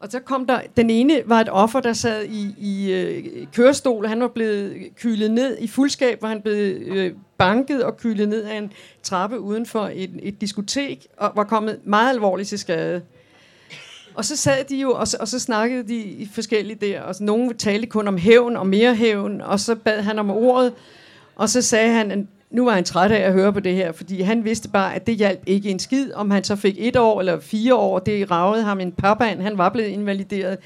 [0.00, 4.06] Og så kom der, den ene var et offer, der sad i, i øh, kørestol,
[4.06, 8.42] han var blevet kylet ned i fuldskab, hvor han blev øh, banket og kylet ned
[8.44, 13.02] af en trappe uden for et, et diskotek, og var kommet meget alvorligt til skade.
[14.14, 17.14] Og så sad de jo, og så, og så snakkede de i forskellige der, og
[17.14, 20.72] så nogen talte kun om hævn og mere hævn, og så bad han om ordet,
[21.36, 24.20] og så sagde han, nu var han træt af at høre på det her, fordi
[24.20, 27.20] han vidste bare, at det hjalp ikke en skid, om han så fik et år
[27.20, 30.58] eller fire år, det ravede ham en papand, han var blevet invalideret.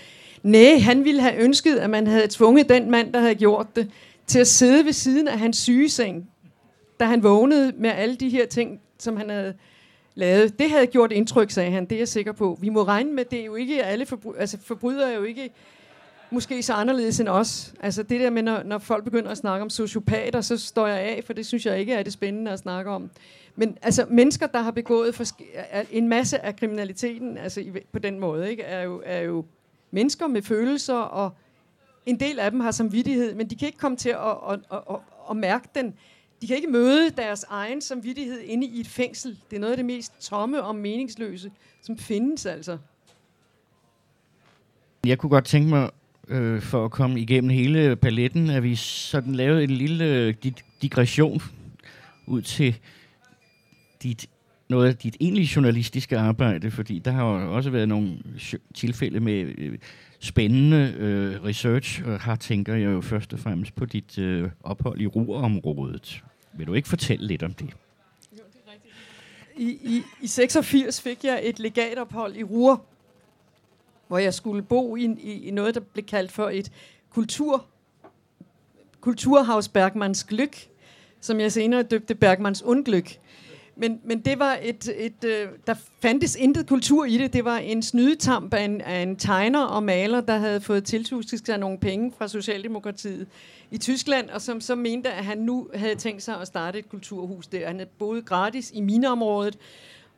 [0.42, 3.90] Nej, han ville have ønsket, at man havde tvunget den mand, der havde gjort det,
[4.26, 6.28] til at sidde ved siden af hans sygeseng,
[7.00, 9.54] da han vågnede med alle de her ting, som han havde
[10.14, 10.58] lavet.
[10.58, 11.84] Det havde gjort indtryk, sagde han.
[11.84, 12.58] Det er jeg sikker på.
[12.60, 15.50] Vi må regne med, det er jo ikke alle forbry- altså, forbrydere er jo ikke
[16.32, 17.74] måske så anderledes end os.
[17.80, 20.98] Altså det der med, når, når folk begynder at snakke om sociopater, så står jeg
[20.98, 23.10] af, for det synes jeg ikke er det spændende at snakke om.
[23.56, 25.32] Men altså mennesker, der har begået
[25.90, 29.44] en masse af kriminaliteten, altså i, på den måde, ikke, er, jo, er jo
[29.90, 31.30] mennesker med følelser, og
[32.06, 34.78] en del af dem har samvittighed, men de kan ikke komme til at, at, at,
[34.90, 34.96] at,
[35.30, 35.94] at mærke den
[36.42, 39.38] de kan ikke møde deres egen samvittighed inde i et fængsel.
[39.50, 42.78] Det er noget af det mest tomme og meningsløse, som findes altså.
[45.06, 45.90] Jeg kunne godt tænke mig,
[46.28, 50.34] øh, for at komme igennem hele paletten, at vi sådan lavede en lille øh,
[50.82, 51.42] digression
[52.26, 52.78] ud til
[54.02, 54.26] dit,
[54.68, 58.18] noget af dit egentlige journalistiske arbejde, fordi der har jo også været nogle
[58.74, 59.78] tilfælde med øh,
[60.20, 65.00] spændende øh, research, og her tænker jeg jo først og fremmest på dit øh, ophold
[65.00, 66.22] i Ruhrområdet.
[66.52, 67.66] Vil du ikke fortælle lidt om det?
[68.32, 68.94] Jo, det er rigtigt.
[69.56, 72.84] I, i, I 86 fik jeg et legatophold i Ruhr,
[74.12, 76.72] hvor jeg skulle bo i, i, i noget, der blev kaldt for et
[77.10, 77.64] kultur,
[79.00, 80.68] Kulturhaus Bergmanns Glück,
[81.20, 83.18] som jeg senere døbte Bergmanns Unglück.
[83.76, 87.32] Men, men det var et, et øh, der fandtes intet kultur i det.
[87.32, 91.46] Det var en snydetamp af en, af en tegner og maler, der havde fået tiltusket
[91.46, 93.26] sig nogle penge fra Socialdemokratiet
[93.70, 96.88] i Tyskland, og som så mente, at han nu havde tænkt sig at starte et
[96.88, 97.66] kulturhus der.
[97.66, 99.58] Han havde boet gratis i mineområdet,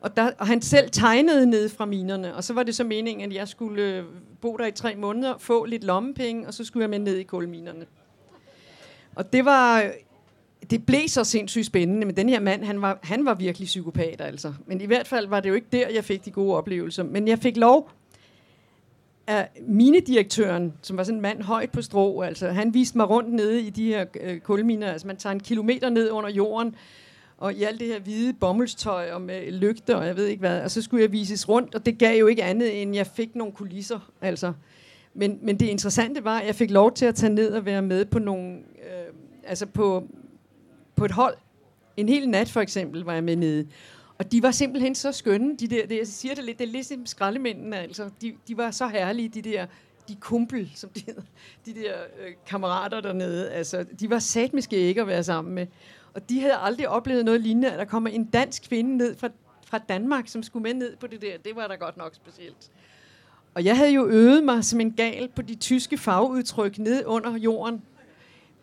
[0.05, 2.35] og, der, og han selv tegnede ned fra minerne.
[2.35, 4.03] Og så var det så meningen, at jeg skulle øh,
[4.41, 7.23] bo der i tre måneder, få lidt lommepenge, og så skulle jeg med ned i
[7.23, 7.85] kulminerne.
[9.15, 9.91] Og det var
[10.69, 14.21] det blev så sindssygt spændende, men den her mand, han var, han var virkelig psykopat,
[14.21, 14.53] altså.
[14.65, 17.03] Men i hvert fald var det jo ikke der, jeg fik de gode oplevelser.
[17.03, 17.89] Men jeg fik lov
[19.27, 23.33] af minedirektøren, som var sådan en mand højt på strå, altså, han viste mig rundt
[23.33, 24.91] nede i de her øh, kulminer.
[24.91, 26.75] Altså, man tager en kilometer ned under jorden,
[27.45, 30.61] og i alt det her hvide bommelstøj og med lygter, og jeg ved ikke hvad.
[30.61, 33.35] Og så skulle jeg vises rundt, og det gav jo ikke andet, end jeg fik
[33.35, 34.53] nogle kulisser, altså.
[35.13, 37.81] Men, men det interessante var, at jeg fik lov til at tage ned og være
[37.81, 40.07] med på nogle, øh, altså på
[40.95, 41.37] på et hold.
[41.97, 43.67] En hel nat for eksempel var jeg med nede.
[44.17, 46.71] Og de var simpelthen så skønne, de der, det, jeg siger det lidt, det er
[46.71, 48.09] lidt som skraldemændene, altså.
[48.21, 49.65] De, de var så herlige, de der,
[50.07, 51.21] de kumpel, som de hedder,
[51.65, 53.51] de der øh, kammerater dernede.
[53.51, 55.67] Altså, de var satmiske ikke at være sammen med.
[56.15, 59.29] Og de havde aldrig oplevet noget lignende, at der kommer en dansk kvinde ned fra,
[59.67, 61.37] fra Danmark, som skulle med ned på det der.
[61.37, 62.71] Det var da godt nok specielt.
[63.53, 67.37] Og jeg havde jo øvet mig som en gal på de tyske fagudtryk ned under
[67.37, 67.81] jorden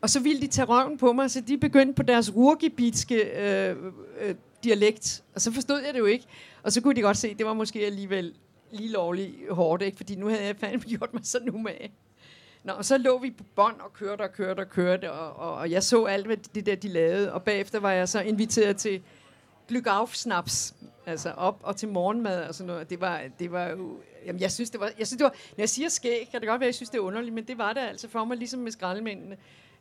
[0.03, 3.77] og så ville de tage røven på mig, så de begyndte på deres rurgibitske øh,
[4.21, 4.35] øh,
[4.65, 5.23] dialekt.
[5.35, 6.25] Og så forstod jeg det jo ikke.
[6.63, 8.35] Og så kunne de godt se, at det var måske alligevel
[8.73, 9.97] lige lovligt hårdt, ikke?
[9.97, 11.93] fordi nu havde jeg fandme gjort mig sådan umage.
[12.65, 15.55] Nå, og så lå vi på bånd og kørte og kørte og kørte, og, og,
[15.55, 17.33] og jeg så alt, hvad det der, de lavede.
[17.33, 19.03] Og bagefter var jeg så inviteret til
[19.73, 19.89] Glück
[21.07, 22.91] altså op og til morgenmad og sådan noget.
[22.91, 23.97] Det var, det var jo,
[24.27, 26.49] jamen jeg synes, det var, jeg synes, det var, når jeg siger skæg, kan det
[26.49, 28.61] godt være, jeg synes, det er underligt, men det var det altså for mig, ligesom
[28.61, 29.37] med skraldemændene.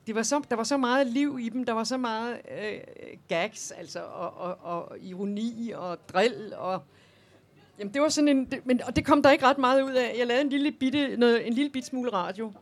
[0.07, 2.79] Det var så, der var så meget liv i dem, der var så meget øh,
[3.27, 6.83] gags, altså, og, og, og ironi og drill, og
[7.79, 9.93] jamen det var sådan en, det, men, og det kom der ikke ret meget ud
[9.93, 10.15] af.
[10.17, 12.53] Jeg lavede en lille bitte, noget, en lille bit smule radio,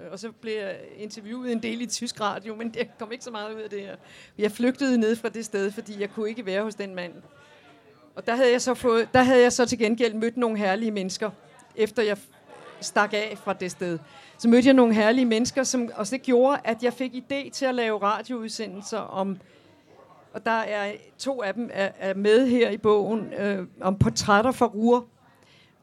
[0.00, 3.24] Øh, og så blev jeg interviewet en del i tysk radio, men det kom ikke
[3.24, 3.96] så meget ud af det her.
[4.38, 7.12] Jeg flygtede ned fra det sted, fordi jeg kunne ikke være hos den mand.
[8.14, 10.90] Og der havde jeg så, fået, der havde jeg så til gengæld mødt nogle herlige
[10.90, 11.30] mennesker,
[11.76, 12.16] efter jeg
[12.80, 13.98] stak af fra det sted.
[14.38, 17.64] Så mødte jeg nogle herlige mennesker, som også det gjorde, at jeg fik idé til
[17.66, 19.38] at lave radioudsendelser om,
[20.32, 24.52] og der er to af dem er, er med her i bogen, øh, om portrætter
[24.52, 25.06] fra Ruhr.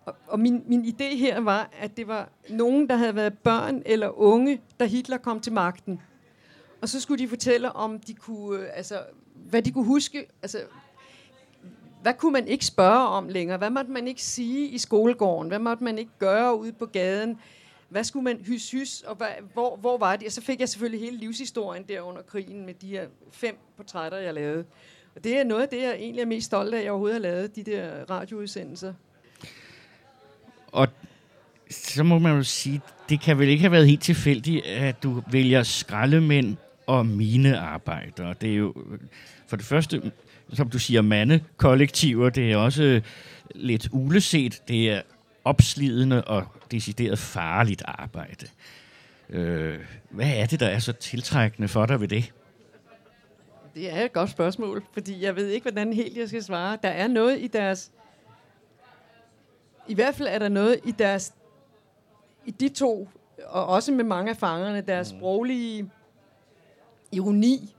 [0.10, 3.82] Og, og min, min idé her var, at det var nogen, der havde været børn
[3.86, 6.02] eller unge, da Hitler kom til magten.
[6.82, 9.00] Og så skulle de fortælle, om de kunne, øh, altså,
[9.36, 10.58] hvad de kunne huske, altså,
[12.02, 13.58] hvad kunne man ikke spørge om længere?
[13.58, 15.48] Hvad måtte man ikke sige i skolegården?
[15.48, 17.38] Hvad måtte man ikke gøre ude på gaden?
[17.90, 19.02] Hvad skulle man hys hys?
[19.02, 20.26] Og hvad, hvor, hvor var det?
[20.26, 24.18] Og så fik jeg selvfølgelig hele livshistorien der under krigen med de her fem portrætter,
[24.18, 24.66] jeg lavede.
[25.16, 27.16] Og det er noget af det, jeg egentlig er mest stolt af, at jeg overhovedet
[27.16, 28.94] har lavet, de der radioudsendelser.
[30.72, 30.88] Og
[31.70, 35.24] så må man jo sige, det kan vel ikke have været helt tilfældigt, at du
[35.32, 38.36] vælger skraldemænd og mine arbejdere.
[38.42, 38.74] Det er jo
[39.48, 40.12] for det første,
[40.54, 42.30] som du siger, mandekollektiver.
[42.30, 43.02] Det er også
[43.56, 44.62] lidt uleset.
[44.68, 45.02] Det er
[45.46, 48.46] opslidende og decideret farligt arbejde.
[49.30, 49.80] Øh,
[50.10, 52.34] hvad er det, der er så tiltrækkende for dig ved det?
[53.76, 56.78] Det er et godt spørgsmål, fordi jeg ved ikke, hvordan helt jeg skal svare.
[56.84, 57.92] Der er noget i deres
[59.90, 61.34] i hvert fald er der noget i deres,
[62.46, 63.08] i de to,
[63.46, 65.20] og også med mange af fangerne, deres mm.
[65.20, 65.92] sproglige
[67.12, 67.76] ironi.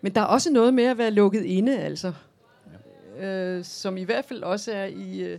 [0.00, 2.12] Men der er også noget med at være lukket inde, altså.
[3.16, 3.26] Ja.
[3.26, 5.38] Øh, som i hvert fald også er i, øh,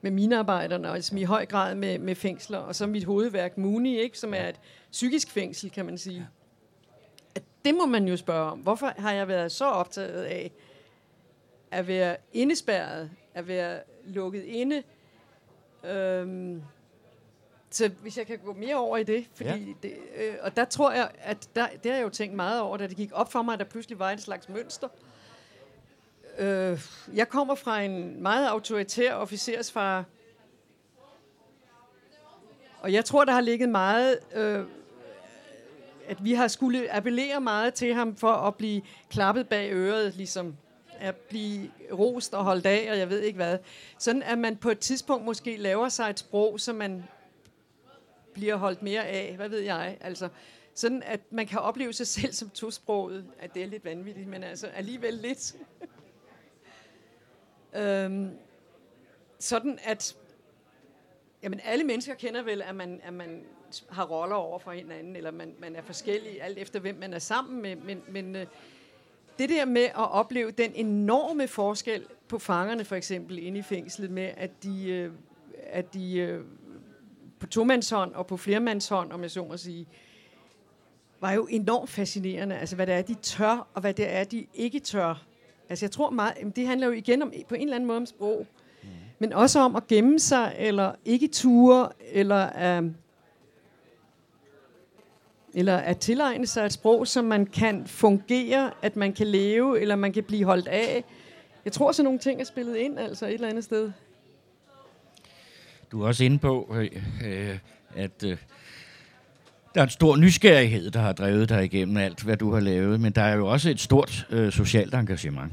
[0.00, 2.58] med mine arbejderne, og som i høj grad med, med fængsler.
[2.58, 4.60] Og så mit hovedværk, Muni, ikke, som er et
[4.92, 6.28] psykisk fængsel, kan man sige.
[7.34, 8.58] At det må man jo spørge om.
[8.58, 10.52] Hvorfor har jeg været så optaget af
[11.70, 14.82] at være indespærret, at være lukket inde.
[15.84, 16.62] Øhm,
[17.70, 19.72] så hvis jeg kan gå mere over i det, fordi ja.
[19.82, 22.76] det, øh, og der tror jeg, at der, det har jeg jo tænkt meget over,
[22.76, 24.88] da det gik op for mig, at der pludselig var et slags mønster.
[26.38, 26.80] Øh,
[27.14, 30.04] jeg kommer fra en meget autoritær officersfar,
[32.80, 34.64] og jeg tror, der har ligget meget, øh,
[36.08, 40.56] at vi har skulle appellere meget til ham for at blive klappet bag øret, ligesom
[41.00, 43.58] at blive rost og holdt af, og jeg ved ikke hvad.
[43.98, 47.04] Sådan at man på et tidspunkt måske laver sig et sprog, som man
[48.32, 49.98] bliver holdt mere af, hvad ved jeg.
[50.00, 50.28] Altså,
[50.74, 54.44] sådan at man kan opleve sig selv som tosproget, at det er lidt vanvittigt, men
[54.44, 55.56] altså alligevel lidt.
[57.82, 58.30] øhm,
[59.38, 60.16] sådan at
[61.42, 63.44] jamen alle mennesker kender vel, at man, at man
[63.90, 67.18] har roller over for hinanden, eller man, man er forskellig, alt efter hvem man er
[67.18, 68.46] sammen med, men, men øh,
[69.38, 74.10] det der med at opleve den enorme forskel på fangerne for eksempel inde i fængslet
[74.10, 75.12] med, at de, øh,
[75.66, 76.44] at de øh,
[77.40, 79.86] på tomandshånd og på flermandshånd, om jeg så må sige,
[81.20, 82.56] var jo enormt fascinerende.
[82.56, 85.24] Altså, hvad det er, de tør, og hvad det er, de ikke tør.
[85.68, 88.06] Altså, jeg tror meget, det handler jo igen om, på en eller anden måde om
[88.06, 88.46] sprog,
[88.82, 88.88] mm.
[89.18, 92.90] men også om at gemme sig, eller ikke ture, eller øh,
[95.58, 99.96] eller at tilegne sig et sprog, som man kan fungere, at man kan leve, eller
[99.96, 101.04] man kan blive holdt af.
[101.64, 103.92] Jeg tror, sådan nogle ting er spillet ind, altså et eller andet sted.
[105.92, 106.90] Du er også inde på, øh,
[107.24, 107.58] øh,
[107.94, 108.36] at øh,
[109.74, 113.00] der er en stor nysgerrighed, der har drevet dig igennem alt, hvad du har lavet,
[113.00, 115.52] men der er jo også et stort øh, socialt engagement.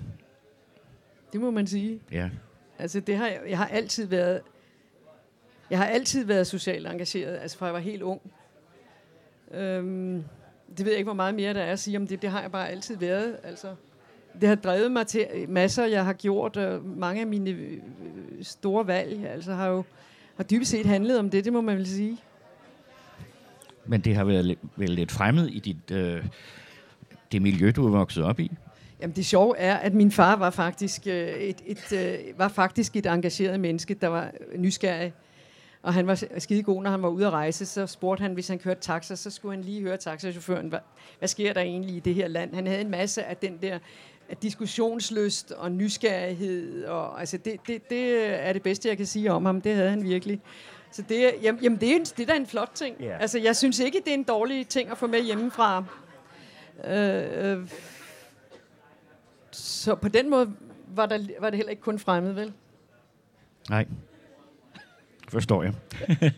[1.33, 1.99] Det må man sige.
[2.11, 2.29] Ja.
[2.79, 4.41] Altså, det har jeg, jeg har altid været
[5.69, 8.21] jeg har altid været socialt engageret, altså fra jeg var helt ung.
[9.51, 10.23] Øhm,
[10.77, 12.21] det ved jeg ikke, hvor meget mere der er at sige om det.
[12.21, 13.37] Det har jeg bare altid været.
[13.43, 13.67] Altså,
[14.41, 16.57] det har drevet mig til masser, jeg har gjort.
[16.57, 17.77] Og mange af mine øh,
[18.41, 19.83] store valg altså, har jo
[20.35, 22.17] har dybest set handlet om det, det må man vel sige.
[23.85, 26.25] Men det har været vel lidt fremmed i dit, øh,
[27.31, 28.51] det miljø, du er vokset op i?
[29.01, 32.95] Jamen det sjove er, at min far var faktisk, øh, et, et, øh, var faktisk
[32.95, 35.13] et engageret menneske, der var nysgerrig
[35.85, 38.47] Og han var skide god, når han var ude at rejse, så spurgte han, hvis
[38.47, 40.79] han kørte taxa, så skulle han lige høre taxachaufføren, hvad,
[41.19, 42.55] hvad sker der egentlig i det her land?
[42.55, 43.79] Han havde en masse af den der
[44.29, 49.31] af diskussionsløst og nysgerrighed, og altså det, det, det er det bedste, jeg kan sige
[49.31, 49.61] om ham.
[49.61, 50.41] Det havde han virkelig.
[50.91, 52.97] Så det, jamen, jamen det, er, det er da en flot ting.
[53.01, 53.21] Yeah.
[53.21, 55.83] Altså, jeg synes ikke, det er en dårlig ting at få med hjemmefra.
[56.85, 57.69] Øh, øh,
[59.51, 60.53] så på den måde
[60.87, 62.53] var, der, var det heller ikke kun fremmed, vel?
[63.69, 63.85] Nej.
[65.27, 65.73] Forstår jeg.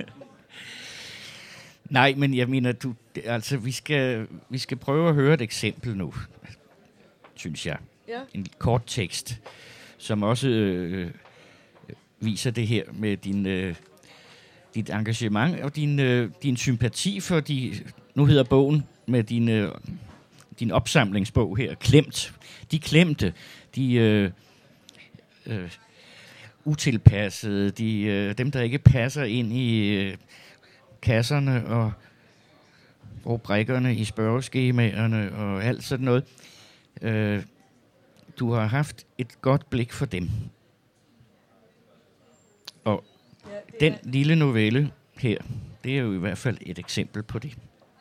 [1.90, 5.98] Nej, men jeg mener, du, altså, vi skal, vi skal prøve at høre et eksempel
[5.98, 6.14] nu,
[7.36, 7.78] synes jeg.
[8.08, 8.20] Ja.
[8.34, 9.42] En kort tekst,
[9.98, 11.12] som også øh,
[12.20, 13.76] viser det her med din, øh,
[14.76, 17.74] dit engagement og din, øh, din sympati for de,
[18.16, 19.72] nu hedder bogen med din, øh,
[20.60, 22.34] din opsamlingsbog her, Klemt.
[22.72, 23.34] De klemte,
[23.76, 24.32] de øh,
[25.46, 25.72] øh,
[26.68, 30.18] utilpassede, de, øh, dem der ikke passer ind i øh,
[31.01, 31.91] kasserne og
[33.26, 36.24] rubrikkerne i spørgeskemaerne og alt sådan noget.
[37.01, 37.43] Øh,
[38.39, 40.30] du har haft et godt blik for dem.
[42.84, 43.03] Og
[43.80, 45.38] den lille novelle her,
[45.84, 47.57] det er jo i hvert fald et eksempel på det.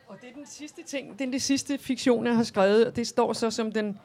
[0.07, 2.95] Og det er den sidste ting, det er det sidste fiktion, jeg har skrevet, og
[2.95, 3.99] det står så som den,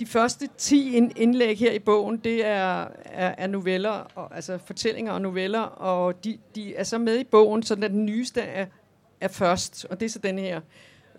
[0.00, 5.12] de første 10 indlæg her i bogen, det er, er, er noveller, og, altså fortællinger
[5.12, 8.66] og noveller, og de, de er så med i bogen, så den nyeste er,
[9.20, 10.60] er først, og det er så den her.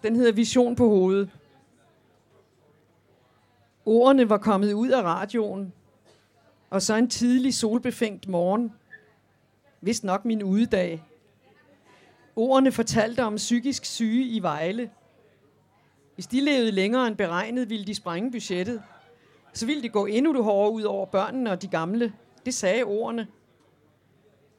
[0.04, 1.30] Den hedder Vision på hovedet.
[3.86, 5.74] Ordene var kommet ud af radioen,
[6.70, 8.74] og så en tidlig solbefængt morgen,
[9.82, 11.04] vist nok min udedag.
[12.36, 14.90] Ordene fortalte om psykisk syge i Vejle.
[16.16, 18.82] Hvis de levede længere end beregnet, ville de sprænge budgettet.
[19.54, 22.14] Så ville det gå endnu hårdere ud over børnene og de gamle.
[22.46, 23.28] Det sagde ordene.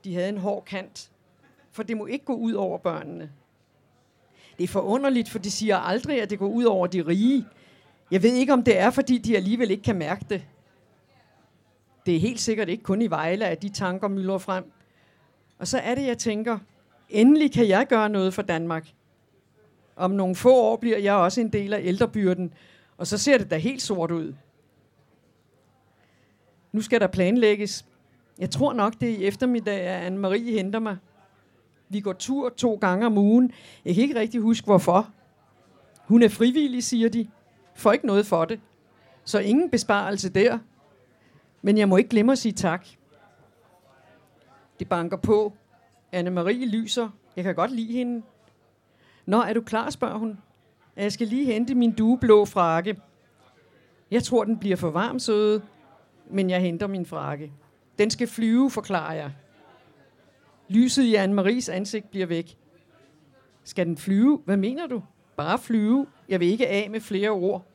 [0.05, 1.11] De havde en hård kant.
[1.73, 3.31] For det må ikke gå ud over børnene.
[4.59, 7.47] Det er forunderligt, for de siger aldrig, at det går ud over de rige.
[8.11, 10.45] Jeg ved ikke, om det er, fordi de alligevel ikke kan mærke det.
[12.07, 14.73] Det er helt sikkert ikke kun i Vejle, at de tanker myldrer frem.
[15.59, 16.59] Og så er det, jeg tænker,
[17.09, 18.89] endelig kan jeg gøre noget for Danmark.
[19.97, 22.53] Om nogle få år bliver jeg også en del af ældrebyrden,
[22.97, 24.35] og så ser det da helt sort ud.
[26.73, 27.87] Nu skal der planlægges.
[28.39, 30.97] Jeg tror nok, det er i eftermiddag, at Anne-Marie henter mig.
[31.89, 33.53] Vi går tur to gange om ugen.
[33.85, 35.11] Jeg kan ikke rigtig huske, hvorfor.
[36.01, 37.29] Hun er frivillig, siger de.
[37.75, 38.61] Får ikke noget for det.
[39.25, 40.59] Så ingen besparelse der.
[41.63, 42.87] Men jeg må ikke glemme at sige tak.
[44.79, 45.53] Det banker på.
[46.17, 47.09] Anne-Marie lyser.
[47.37, 48.23] Jeg kan godt lide hende.
[49.27, 50.39] Nå, er du klar, spørger hun.
[50.97, 52.97] Jeg skal lige hente min dueblå frakke.
[54.11, 55.63] Jeg tror, den bliver for varm, søde,
[56.31, 57.53] men jeg henter min frakke.
[57.99, 59.33] Den skal flyve, forklarer jeg.
[60.69, 62.59] Lyset i Anne-Maries ansigt bliver væk.
[63.65, 64.43] Skal den flyve?
[64.45, 65.03] Hvad mener du?
[65.37, 66.07] Bare flyve.
[66.29, 67.67] Jeg vil ikke af med flere ord.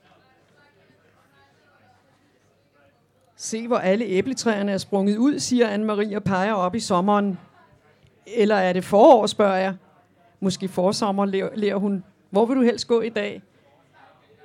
[3.36, 7.40] Se, hvor alle æbletræerne er sprunget ud, siger Anne-Marie og peger op i sommeren.
[8.28, 9.76] Eller er det forår, spørger jeg.
[10.44, 11.26] Måske forsommer,
[11.56, 12.04] lærer hun.
[12.30, 13.42] Hvor vil du helst gå i dag?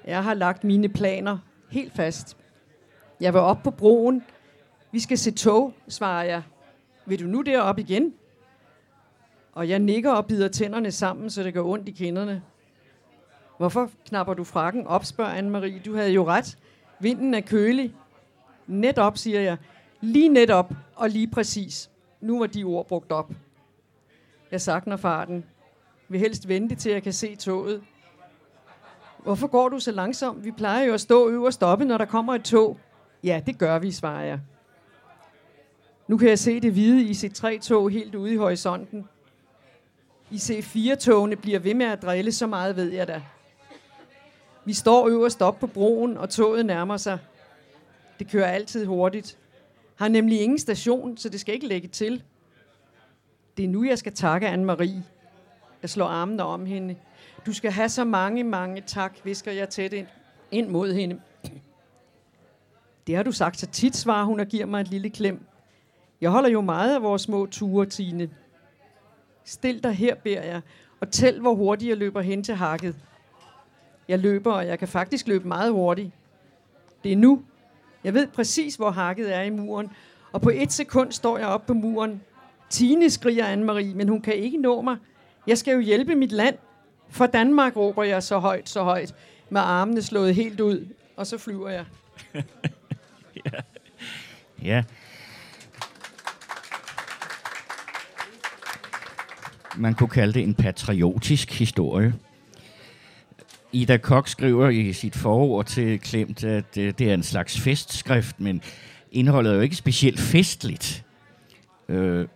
[0.05, 1.38] Jeg har lagt mine planer
[1.70, 2.36] helt fast.
[3.20, 4.22] Jeg vil op på broen.
[4.92, 6.42] Vi skal se tog, svarer jeg.
[7.07, 8.14] Vil du nu derop igen?
[9.53, 12.42] Og jeg nikker og bider tænderne sammen, så det går ondt i kinderne.
[13.57, 15.82] Hvorfor knapper du frakken op, spørger Anne-Marie.
[15.82, 16.59] Du havde jo ret.
[17.01, 17.94] Vinden er kølig.
[18.66, 19.57] Netop, siger jeg.
[20.01, 21.90] Lige netop og lige præcis.
[22.20, 23.30] Nu var de ord brugt op.
[24.51, 25.44] Jeg sagner farten.
[26.09, 27.83] Vil helst vente til jeg kan se toget.
[29.19, 30.45] Hvorfor går du så langsomt?
[30.45, 32.79] Vi plejer jo at stå øverst stoppe, når der kommer et tog.
[33.25, 34.41] Ja, det gør vi, svarer jeg.
[36.09, 39.09] Nu kan jeg se det hvide IC3-tog helt ude i horisonten.
[40.33, 43.23] IC4-togene bliver ved med at drille, så meget ved jeg da.
[44.65, 47.19] Vi står øverst op på broen, og toget nærmer sig.
[48.19, 49.39] Det kører altid hurtigt.
[49.95, 52.23] Har nemlig ingen station, så det skal ikke lægge til.
[53.57, 55.16] Det er nu, jeg skal takke Anne-Marie.
[55.87, 56.97] Jeg slår armene om hende.
[57.47, 60.07] Du skal have så mange, mange tak, visker jeg tæt ind,
[60.51, 61.20] ind mod hende.
[63.07, 65.47] Det har du sagt så tit, svarer hun og giver mig et lille klem.
[66.20, 68.30] Jeg holder jo meget af vores små ture, Tine.
[69.45, 70.61] Stil dig her, beder jeg,
[71.01, 72.97] og tæl, hvor hurtigt jeg løber hen til hakket.
[74.09, 76.11] Jeg løber, og jeg kan faktisk løbe meget hurtigt.
[77.05, 77.43] Det er nu.
[78.05, 79.91] Jeg ved præcis, hvor hakket er i muren,
[80.32, 82.22] og på et sekund står jeg op på muren.
[82.70, 84.97] Tine, skriger Anne-Marie, men hun kan ikke nå mig.
[85.47, 86.57] Jeg skal jo hjælpe mit land.
[87.09, 89.14] For Danmark råber jeg så højt, så højt,
[89.51, 90.86] med armene slået helt ud,
[91.16, 91.84] og så flyver jeg.
[93.44, 93.61] ja.
[94.62, 94.84] ja.
[99.76, 102.14] man kunne kalde det en patriotisk historie.
[103.72, 108.40] Ida Kok skriver i sit forord til Klemt, at øh, det er en slags festskrift,
[108.40, 108.62] men
[109.12, 111.05] indholdet er jo ikke specielt festligt.
[111.88, 112.26] Øh,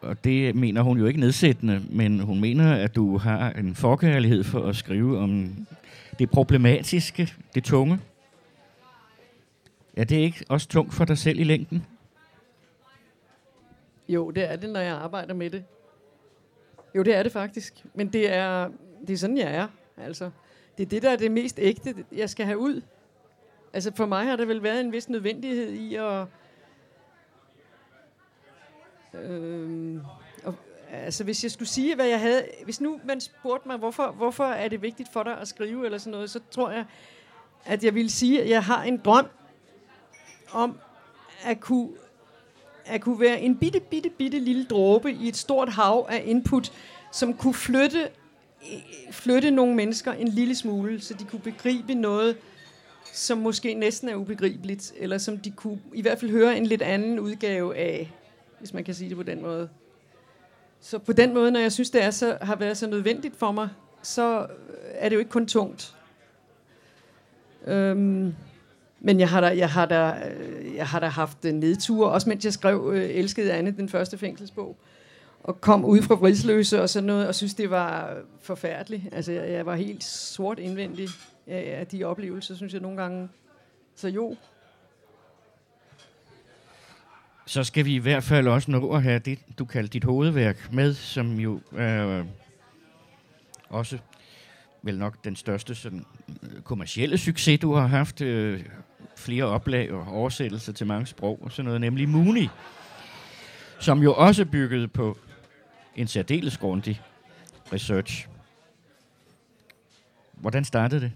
[0.00, 4.44] og det mener hun jo ikke nedsættende, men hun mener, at du har en forkærlighed
[4.44, 5.54] for at skrive om
[6.18, 8.00] det problematiske, det tunge.
[9.96, 11.86] Er det ikke også tungt for dig selv i længden?
[14.08, 15.64] Jo, det er det, når jeg arbejder med det.
[16.94, 17.84] Jo, det er det faktisk.
[17.94, 18.70] Men det er,
[19.06, 19.68] det er sådan, jeg er.
[19.96, 20.30] Altså,
[20.78, 22.82] det er det, der er det mest ægte, jeg skal have ud.
[23.72, 26.26] Altså, for mig har der vel været en vis nødvendighed i at...
[29.14, 30.00] Øhm,
[30.44, 30.54] og,
[30.92, 32.44] altså, hvis jeg skulle sige, hvad jeg havde...
[32.64, 35.98] Hvis nu man spurgte mig, hvorfor, hvorfor er det vigtigt for dig at skrive, eller
[35.98, 36.84] sådan noget, så tror jeg,
[37.64, 39.26] at jeg ville sige, at jeg har en drøm
[40.52, 40.78] om
[41.44, 41.88] at kunne
[42.84, 46.72] at kunne være en bitte, bitte, bitte lille dråbe i et stort hav af input,
[47.12, 48.08] som kunne flytte,
[49.10, 52.36] flytte nogle mennesker en lille smule, så de kunne begribe noget,
[53.12, 56.82] som måske næsten er ubegribeligt, eller som de kunne i hvert fald høre en lidt
[56.82, 58.12] anden udgave af,
[58.60, 59.68] hvis man kan sige det på den måde.
[60.80, 63.52] Så på den måde, når jeg synes, det er så, har været så nødvendigt for
[63.52, 63.68] mig,
[64.02, 64.46] så øh,
[64.90, 65.94] er det jo ikke kun tungt.
[67.66, 68.34] Øhm,
[69.00, 72.44] men jeg har da, jeg har da, øh, jeg har da haft nedture, også mens
[72.44, 74.76] jeg skrev øh, Elskede Anne, den første fængselsbog,
[75.42, 79.02] og kom ud fra Vridsløse og sådan noget, og synes, det var forfærdeligt.
[79.12, 81.08] Altså, jeg, jeg var helt sort indvendig
[81.46, 83.28] af, af de oplevelser, synes jeg nogle gange.
[83.94, 84.36] Så jo.
[87.50, 90.72] Så skal vi i hvert fald også nå at have det, du kalder dit hovedværk
[90.72, 92.24] med, som jo øh,
[93.68, 93.98] også
[94.82, 96.04] vel nok den største sådan,
[96.42, 98.20] øh, kommercielle succes, du har haft.
[98.20, 98.64] Øh,
[99.16, 102.48] flere oplag og oversættelser til mange sprog og sådan noget, nemlig Muni,
[103.80, 105.18] som jo også byggede på
[105.96, 107.00] en særdeles grundig
[107.72, 108.28] research.
[110.32, 111.12] Hvordan startede det?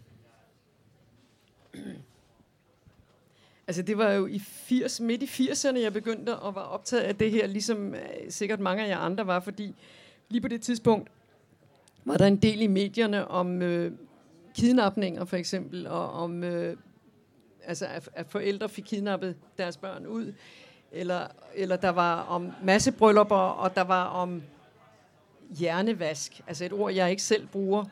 [3.66, 7.16] Altså det var jo i 80, midt i 80'erne, jeg begyndte at være optaget af
[7.16, 9.74] det her, ligesom øh, sikkert mange af jer andre var, fordi
[10.28, 11.10] lige på det tidspunkt
[12.04, 13.92] var der en del i medierne om øh,
[14.54, 16.76] kidnapninger for eksempel, og om øh,
[17.64, 20.32] altså at, at forældre fik kidnappet deres børn ud,
[20.92, 24.42] eller, eller der var om massebryllupper, og der var om
[25.58, 27.84] hjernevask, altså et ord, jeg ikke selv bruger,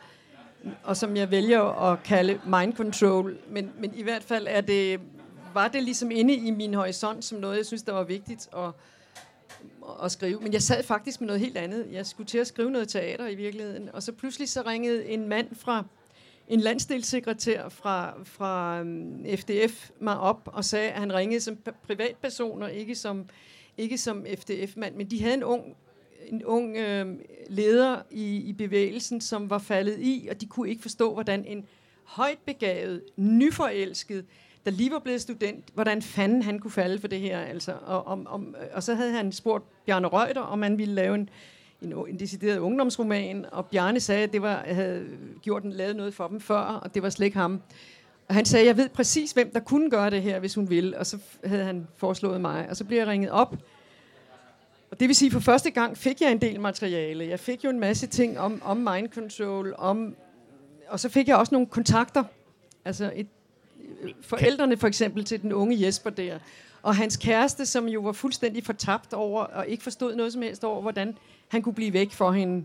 [0.82, 5.00] og som jeg vælger at kalde mind control, men, men i hvert fald er det,
[5.54, 8.70] var det ligesom inde i min horisont som noget, jeg synes, der var vigtigt at,
[10.04, 10.40] at skrive.
[10.40, 11.88] Men jeg sad faktisk med noget helt andet.
[11.92, 15.28] Jeg skulle til at skrive noget teater i virkeligheden, og så pludselig så ringede en
[15.28, 15.84] mand fra
[16.48, 22.62] en landsdelssekretær fra, fra øhm, FDF mig op og sagde, at han ringede som privatperson
[22.62, 23.28] og ikke som,
[23.78, 24.94] ikke som FDF-mand.
[24.94, 25.76] Men de havde en ung,
[26.26, 27.06] en ung øh,
[27.48, 31.66] leder i, i bevægelsen, som var faldet i, og de kunne ikke forstå, hvordan en
[32.04, 34.24] højt begavet, nyforelsket,
[34.64, 37.40] der lige var blevet student, hvordan fanden han kunne falde for det her.
[37.40, 37.74] Altså.
[37.86, 41.30] Og, om, om, og så havde han spurgt Bjarne Røgter, om han ville lave en
[41.82, 45.06] en, en decideret ungdomsroman, og Bjarne sagde, at det var, havde
[45.42, 47.62] gjort en, lavet noget for dem før, og det var slet ikke ham.
[48.28, 50.98] Og han sagde, jeg ved præcis, hvem der kunne gøre det her, hvis hun ville,
[50.98, 53.56] og så havde han foreslået mig, og så blev jeg ringet op,
[54.90, 57.28] og det vil sige, for første gang fik jeg en del materiale.
[57.28, 60.16] Jeg fik jo en masse ting om, om mind control, om,
[60.88, 62.24] og så fik jeg også nogle kontakter.
[62.84, 63.26] Altså et,
[64.20, 66.38] forældrene for eksempel til den unge Jesper der.
[66.82, 70.64] Og hans kæreste, som jo var fuldstændig fortabt over, og ikke forstod noget som helst
[70.64, 71.16] over, hvordan
[71.48, 72.64] han kunne blive væk for hende.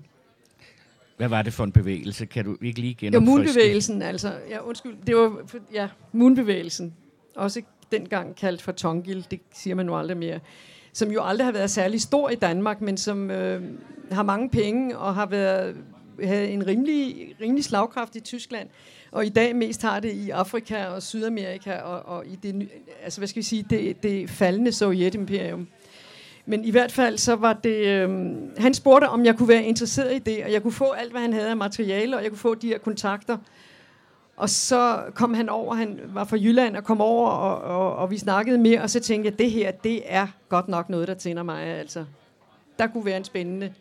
[1.17, 2.25] Hvad var det for en bevægelse?
[2.25, 3.31] Kan du ikke lige genopfriske?
[3.31, 4.33] Var Moonbevægelsen, altså.
[4.49, 4.95] Ja, undskyld.
[5.07, 5.43] Det var,
[5.73, 6.93] ja, Moonbevægelsen.
[7.35, 7.61] Også
[7.91, 10.39] dengang kaldt for Tongil, det siger man nu aldrig mere.
[10.93, 13.63] Som jo aldrig har været særlig stor i Danmark, men som øh,
[14.11, 15.75] har mange penge og har været
[16.23, 18.69] havde en rimelig, rimelig slagkraft i Tyskland,
[19.11, 22.69] og i dag mest har det i Afrika og Sydamerika og, og i det,
[23.03, 25.67] altså hvad skal vi sige, det, det faldende Sovjetimperium.
[26.45, 27.87] Men i hvert fald så var det...
[27.87, 28.09] Øh,
[28.57, 31.21] han spurgte, om jeg kunne være interesseret i det, og jeg kunne få alt, hvad
[31.21, 33.37] han havde af materiale, og jeg kunne få de her kontakter.
[34.37, 38.11] Og så kom han over, han var fra Jylland, og kom over, og, og, og
[38.11, 41.13] vi snakkede mere, og så tænkte jeg, det her, det er godt nok noget, der
[41.13, 41.63] tænder mig.
[41.63, 42.05] Altså.
[42.79, 43.73] Der kunne være en spændende,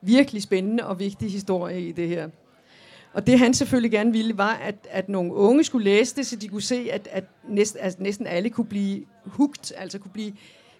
[0.00, 2.28] virkelig spændende og vigtig historie i det her.
[3.12, 6.36] Og det han selvfølgelig gerne ville, var, at, at nogle unge skulle læse det, så
[6.36, 10.32] de kunne se, at, at, næsten, at næsten alle kunne blive hugt, altså kunne blive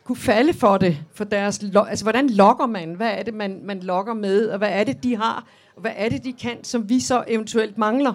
[0.04, 3.80] kunne falde for det, for deres, altså hvordan lokker man, hvad er det, man, man
[3.80, 6.88] lokker med, og hvad er det, de har, og hvad er det, de kan, som
[6.88, 8.14] vi så eventuelt mangler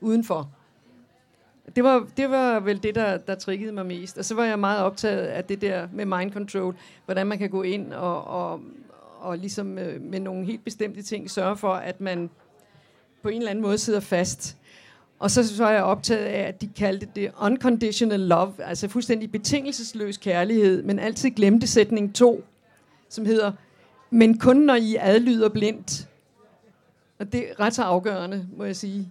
[0.00, 0.50] udenfor.
[1.76, 4.18] Det var, det var vel det, der, der triggede mig mest.
[4.18, 7.50] Og så var jeg meget optaget af det der med mind control, hvordan man kan
[7.50, 8.60] gå ind og, og,
[9.20, 12.30] og ligesom øh, med nogle helt bestemte ting sørge for, at man
[13.22, 14.56] på en eller anden måde sidder fast.
[15.18, 19.32] Og så, så er jeg optaget af, at de kaldte det unconditional love, altså fuldstændig
[19.32, 22.44] betingelsesløs kærlighed, men altid glemte sætning 2,
[23.08, 23.52] som hedder,
[24.10, 26.08] men kun når I adlyder blindt.
[27.18, 29.08] Og det er ret så afgørende, må jeg sige.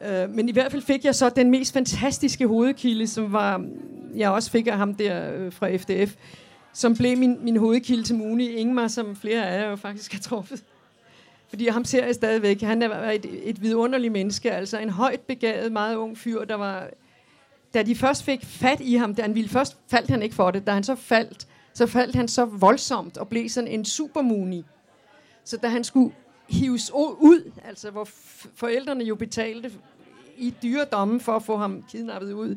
[0.00, 3.66] Uh, men i hvert fald fik jeg så den mest fantastiske hovedkilde, som var,
[4.16, 6.14] jeg også fik af ham der øh, fra FDF,
[6.72, 10.20] som blev min, min hovedkilde til Muni, Ingmar, som flere af jer jo faktisk har
[10.20, 10.62] truffet.
[11.48, 12.60] Fordi ham ser jeg stadigvæk.
[12.60, 16.88] Han er et, et vidunderligt menneske, altså en højt begavet, meget ung fyr, der var...
[17.74, 20.50] Da de først fik fat i ham, da han ville først, faldt han ikke for
[20.50, 20.66] det.
[20.66, 24.64] Da han så faldt, så faldt han så voldsomt og blev sådan en supermuni.
[25.44, 26.14] Så da han skulle
[26.48, 28.08] hives ud, altså hvor
[28.54, 29.72] forældrene jo betalte
[30.36, 32.56] i dyre domme for at få ham kidnappet ud,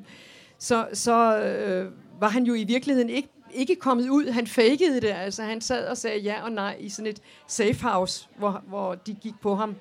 [0.58, 4.30] så, så øh, var han jo i virkeligheden ikke ikke kommet ud.
[4.30, 7.88] Han fakede det, altså han sad og sagde ja og nej i sådan et safe
[7.88, 9.76] house, hvor, hvor de gik på ham.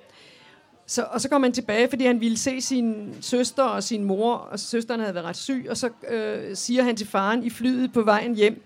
[0.87, 4.35] Så, og så kom han tilbage, fordi han ville se sin søster og sin mor,
[4.35, 7.93] og søsteren havde været ret syg, og så øh, siger han til faren i flyet
[7.93, 8.63] på vejen hjem,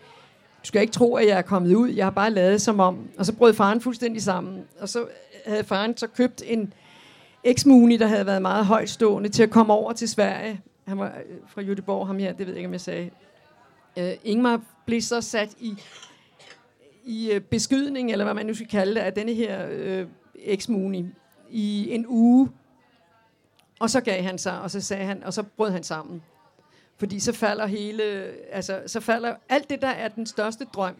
[0.62, 2.98] du skal ikke tro, at jeg er kommet ud, jeg har bare lavet som om.
[3.18, 4.64] Og så brød faren fuldstændig sammen.
[4.80, 5.06] Og så
[5.46, 6.72] havde faren så købt en
[7.44, 10.60] eksmuni, der havde været meget højstående, til at komme over til Sverige.
[10.86, 13.10] Han var øh, fra Jødeborg, ham her, det ved jeg ikke, om jeg sagde.
[13.96, 15.74] Øh, Ingmar blev så sat i,
[17.04, 21.06] i øh, beskydning, eller hvad man nu skal kalde det, af denne her øh, eksmuni
[21.50, 22.50] i en uge.
[23.80, 26.22] Og så gav han sig, og så sagde han, og så brød han sammen.
[26.98, 28.02] Fordi så falder hele,
[28.50, 30.94] altså, så falder alt det, der er den største drøm.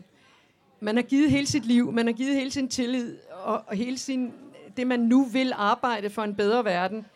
[0.80, 3.98] Man har givet hele sit liv, man har givet hele sin tillid, og, og hele
[3.98, 4.32] sin,
[4.76, 7.06] det man nu vil arbejde for en bedre verden.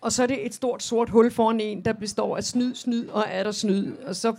[0.00, 3.08] Og så er det et stort sort hul foran en, der består af snyd, snyd
[3.08, 3.96] og er der snyd.
[3.96, 4.36] Og så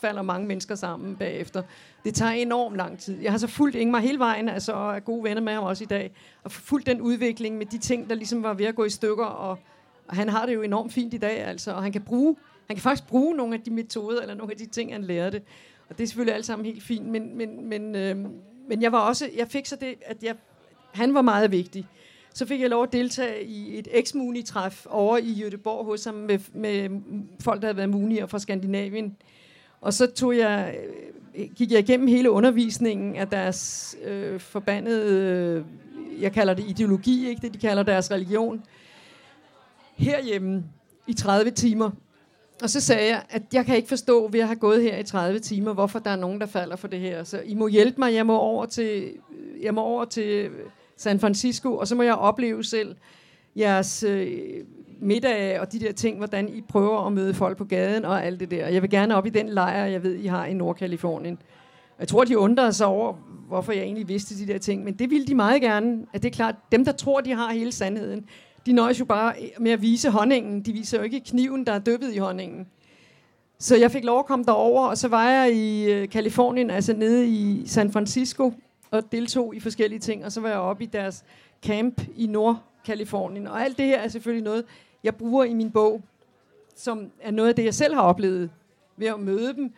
[0.00, 1.62] falder mange mennesker sammen bagefter.
[2.04, 3.20] Det tager enormt lang tid.
[3.22, 5.84] Jeg har så fulgt Ingmar hele vejen, altså, og er gode venner med ham også
[5.84, 6.10] i dag,
[6.44, 9.24] og fulgt den udvikling med de ting, der ligesom var ved at gå i stykker,
[9.24, 9.58] og,
[10.08, 12.36] og han har det jo enormt fint i dag, altså, og han kan bruge,
[12.66, 15.42] han kan faktisk bruge nogle af de metoder, eller nogle af de ting, han lærte.
[15.88, 18.16] Og det er selvfølgelig alt sammen helt fint, men, men, men, øh,
[18.68, 20.34] men jeg var også, jeg fik så det, at jeg,
[20.92, 21.86] han var meget vigtig.
[22.34, 24.12] Så fik jeg lov at deltage i et ex
[24.46, 27.00] træf over i Jødeborg hos ham med, med
[27.40, 29.16] folk, der havde været munier fra Skandinavien
[29.80, 30.76] og så tog jeg,
[31.34, 35.64] øh, gik jeg igennem hele undervisningen af deres øh, forbandede, øh,
[36.22, 38.62] jeg kalder det ideologi, ikke det de kalder deres religion,
[39.96, 40.64] herhjemme
[41.06, 41.90] i 30 timer.
[42.62, 45.02] Og så sagde jeg, at jeg kan ikke forstå, ved at have gået her i
[45.02, 47.24] 30 timer, hvorfor der er nogen, der falder for det her.
[47.24, 49.12] Så I må hjælpe mig, jeg må over til,
[49.62, 50.50] jeg må over til
[50.96, 52.96] San Francisco, og så må jeg opleve selv
[53.56, 54.64] jeres øh,
[55.00, 58.40] middag og de der ting, hvordan I prøver at møde folk på gaden og alt
[58.40, 58.68] det der.
[58.68, 61.38] Jeg vil gerne op i den lejr, jeg ved, I har i Nordkalifornien.
[61.98, 63.12] Jeg tror, de undrer sig over,
[63.48, 66.06] hvorfor jeg egentlig vidste de der ting, men det ville de meget gerne.
[66.12, 68.26] At det er klart, dem, der tror, de har hele sandheden,
[68.66, 70.62] de nøjes jo bare med at vise honningen.
[70.62, 72.66] De viser jo ikke kniven, der er dyppet i honningen.
[73.58, 76.92] Så jeg fik lov at komme derover, og så var jeg i øh, Kalifornien, altså
[76.92, 78.52] nede i San Francisco,
[78.90, 81.24] og deltog i forskellige ting, og så var jeg oppe i deres
[81.66, 83.46] camp i Nordkalifornien.
[83.46, 84.64] Og alt det her er selvfølgelig noget,
[85.04, 86.02] jeg bruger i min bog,
[86.74, 88.50] som er noget af det, jeg selv har oplevet
[88.96, 89.74] ved at møde dem,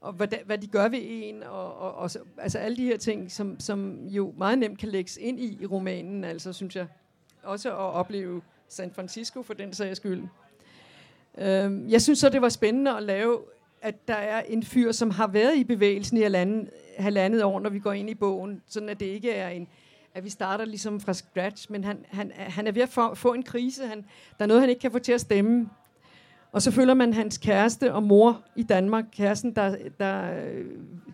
[0.00, 3.32] og hvad, hvad de gør ved en, og, og, og altså alle de her ting,
[3.32, 6.86] som, som jo meget nemt kan lægges ind i, i romanen, altså synes jeg.
[7.42, 10.22] Også at opleve San Francisco for den sags skyld.
[11.38, 13.40] Øhm, jeg synes så, det var spændende at lave,
[13.82, 17.70] at der er en fyr, som har været i bevægelsen i halvandet, halvandet år, når
[17.70, 19.68] vi går ind i bogen, sådan at det ikke er en,
[20.16, 23.32] at vi starter ligesom fra scratch, men han, han, han er ved at få, få
[23.32, 23.86] en krise.
[23.86, 24.04] Han,
[24.38, 25.68] der er noget, han ikke kan få til at stemme.
[26.52, 29.04] Og så følger man hans kæreste og mor i Danmark.
[29.12, 30.30] Kæresten, der, der,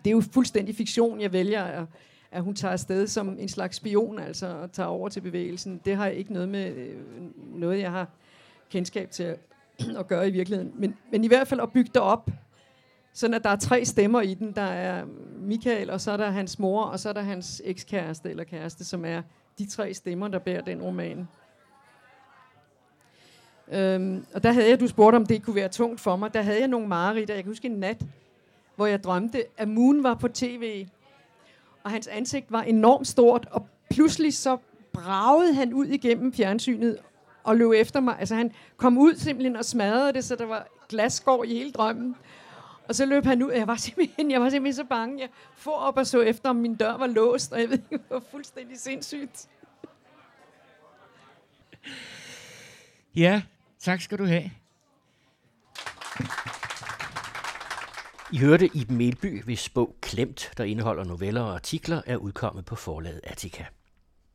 [0.03, 1.85] det er jo fuldstændig fiktion, jeg vælger, at,
[2.31, 5.81] at hun tager afsted som en slags spion, altså og tager over til bevægelsen.
[5.85, 6.87] Det har ikke noget med
[7.55, 8.07] noget, jeg har
[8.69, 9.39] kendskab til at,
[9.99, 10.71] at gøre i virkeligheden.
[10.75, 12.29] Men, men i hvert fald at bygge det op
[13.13, 14.51] sådan at der er tre stemmer i den.
[14.51, 15.05] Der er
[15.37, 18.85] Michael, og så er der hans mor, og så er der hans ekskæreste eller kæreste,
[18.85, 19.21] som er
[19.57, 21.27] de tre stemmer, der bærer den roman.
[23.71, 26.41] Øhm, og der havde jeg, du spurgte, om det kunne være tungt for mig, der
[26.41, 28.05] havde jeg nogle mareridt, jeg kan huske en nat,
[28.75, 30.87] hvor jeg drømte, at Moon var på tv,
[31.83, 34.57] og hans ansigt var enormt stort, og pludselig så
[34.93, 36.97] bragede han ud igennem fjernsynet
[37.43, 38.15] og løb efter mig.
[38.19, 42.15] Altså han kom ud simpelthen og smadrede det, så der var glasskår i hele drømmen.
[42.87, 45.21] Og så løb han ud, og jeg var simpelthen, jeg var simpelthen så bange.
[45.21, 47.89] Jeg får op og så efter, om min dør var låst, og jeg ved ikke,
[47.91, 49.47] det var fuldstændig sindssygt.
[53.15, 53.41] Ja,
[53.79, 54.51] tak skal du have.
[58.31, 62.75] I hørte Iben Melby, hvis bog Klemt, der indeholder noveller og artikler, er udkommet på
[62.75, 63.65] forlaget Attica.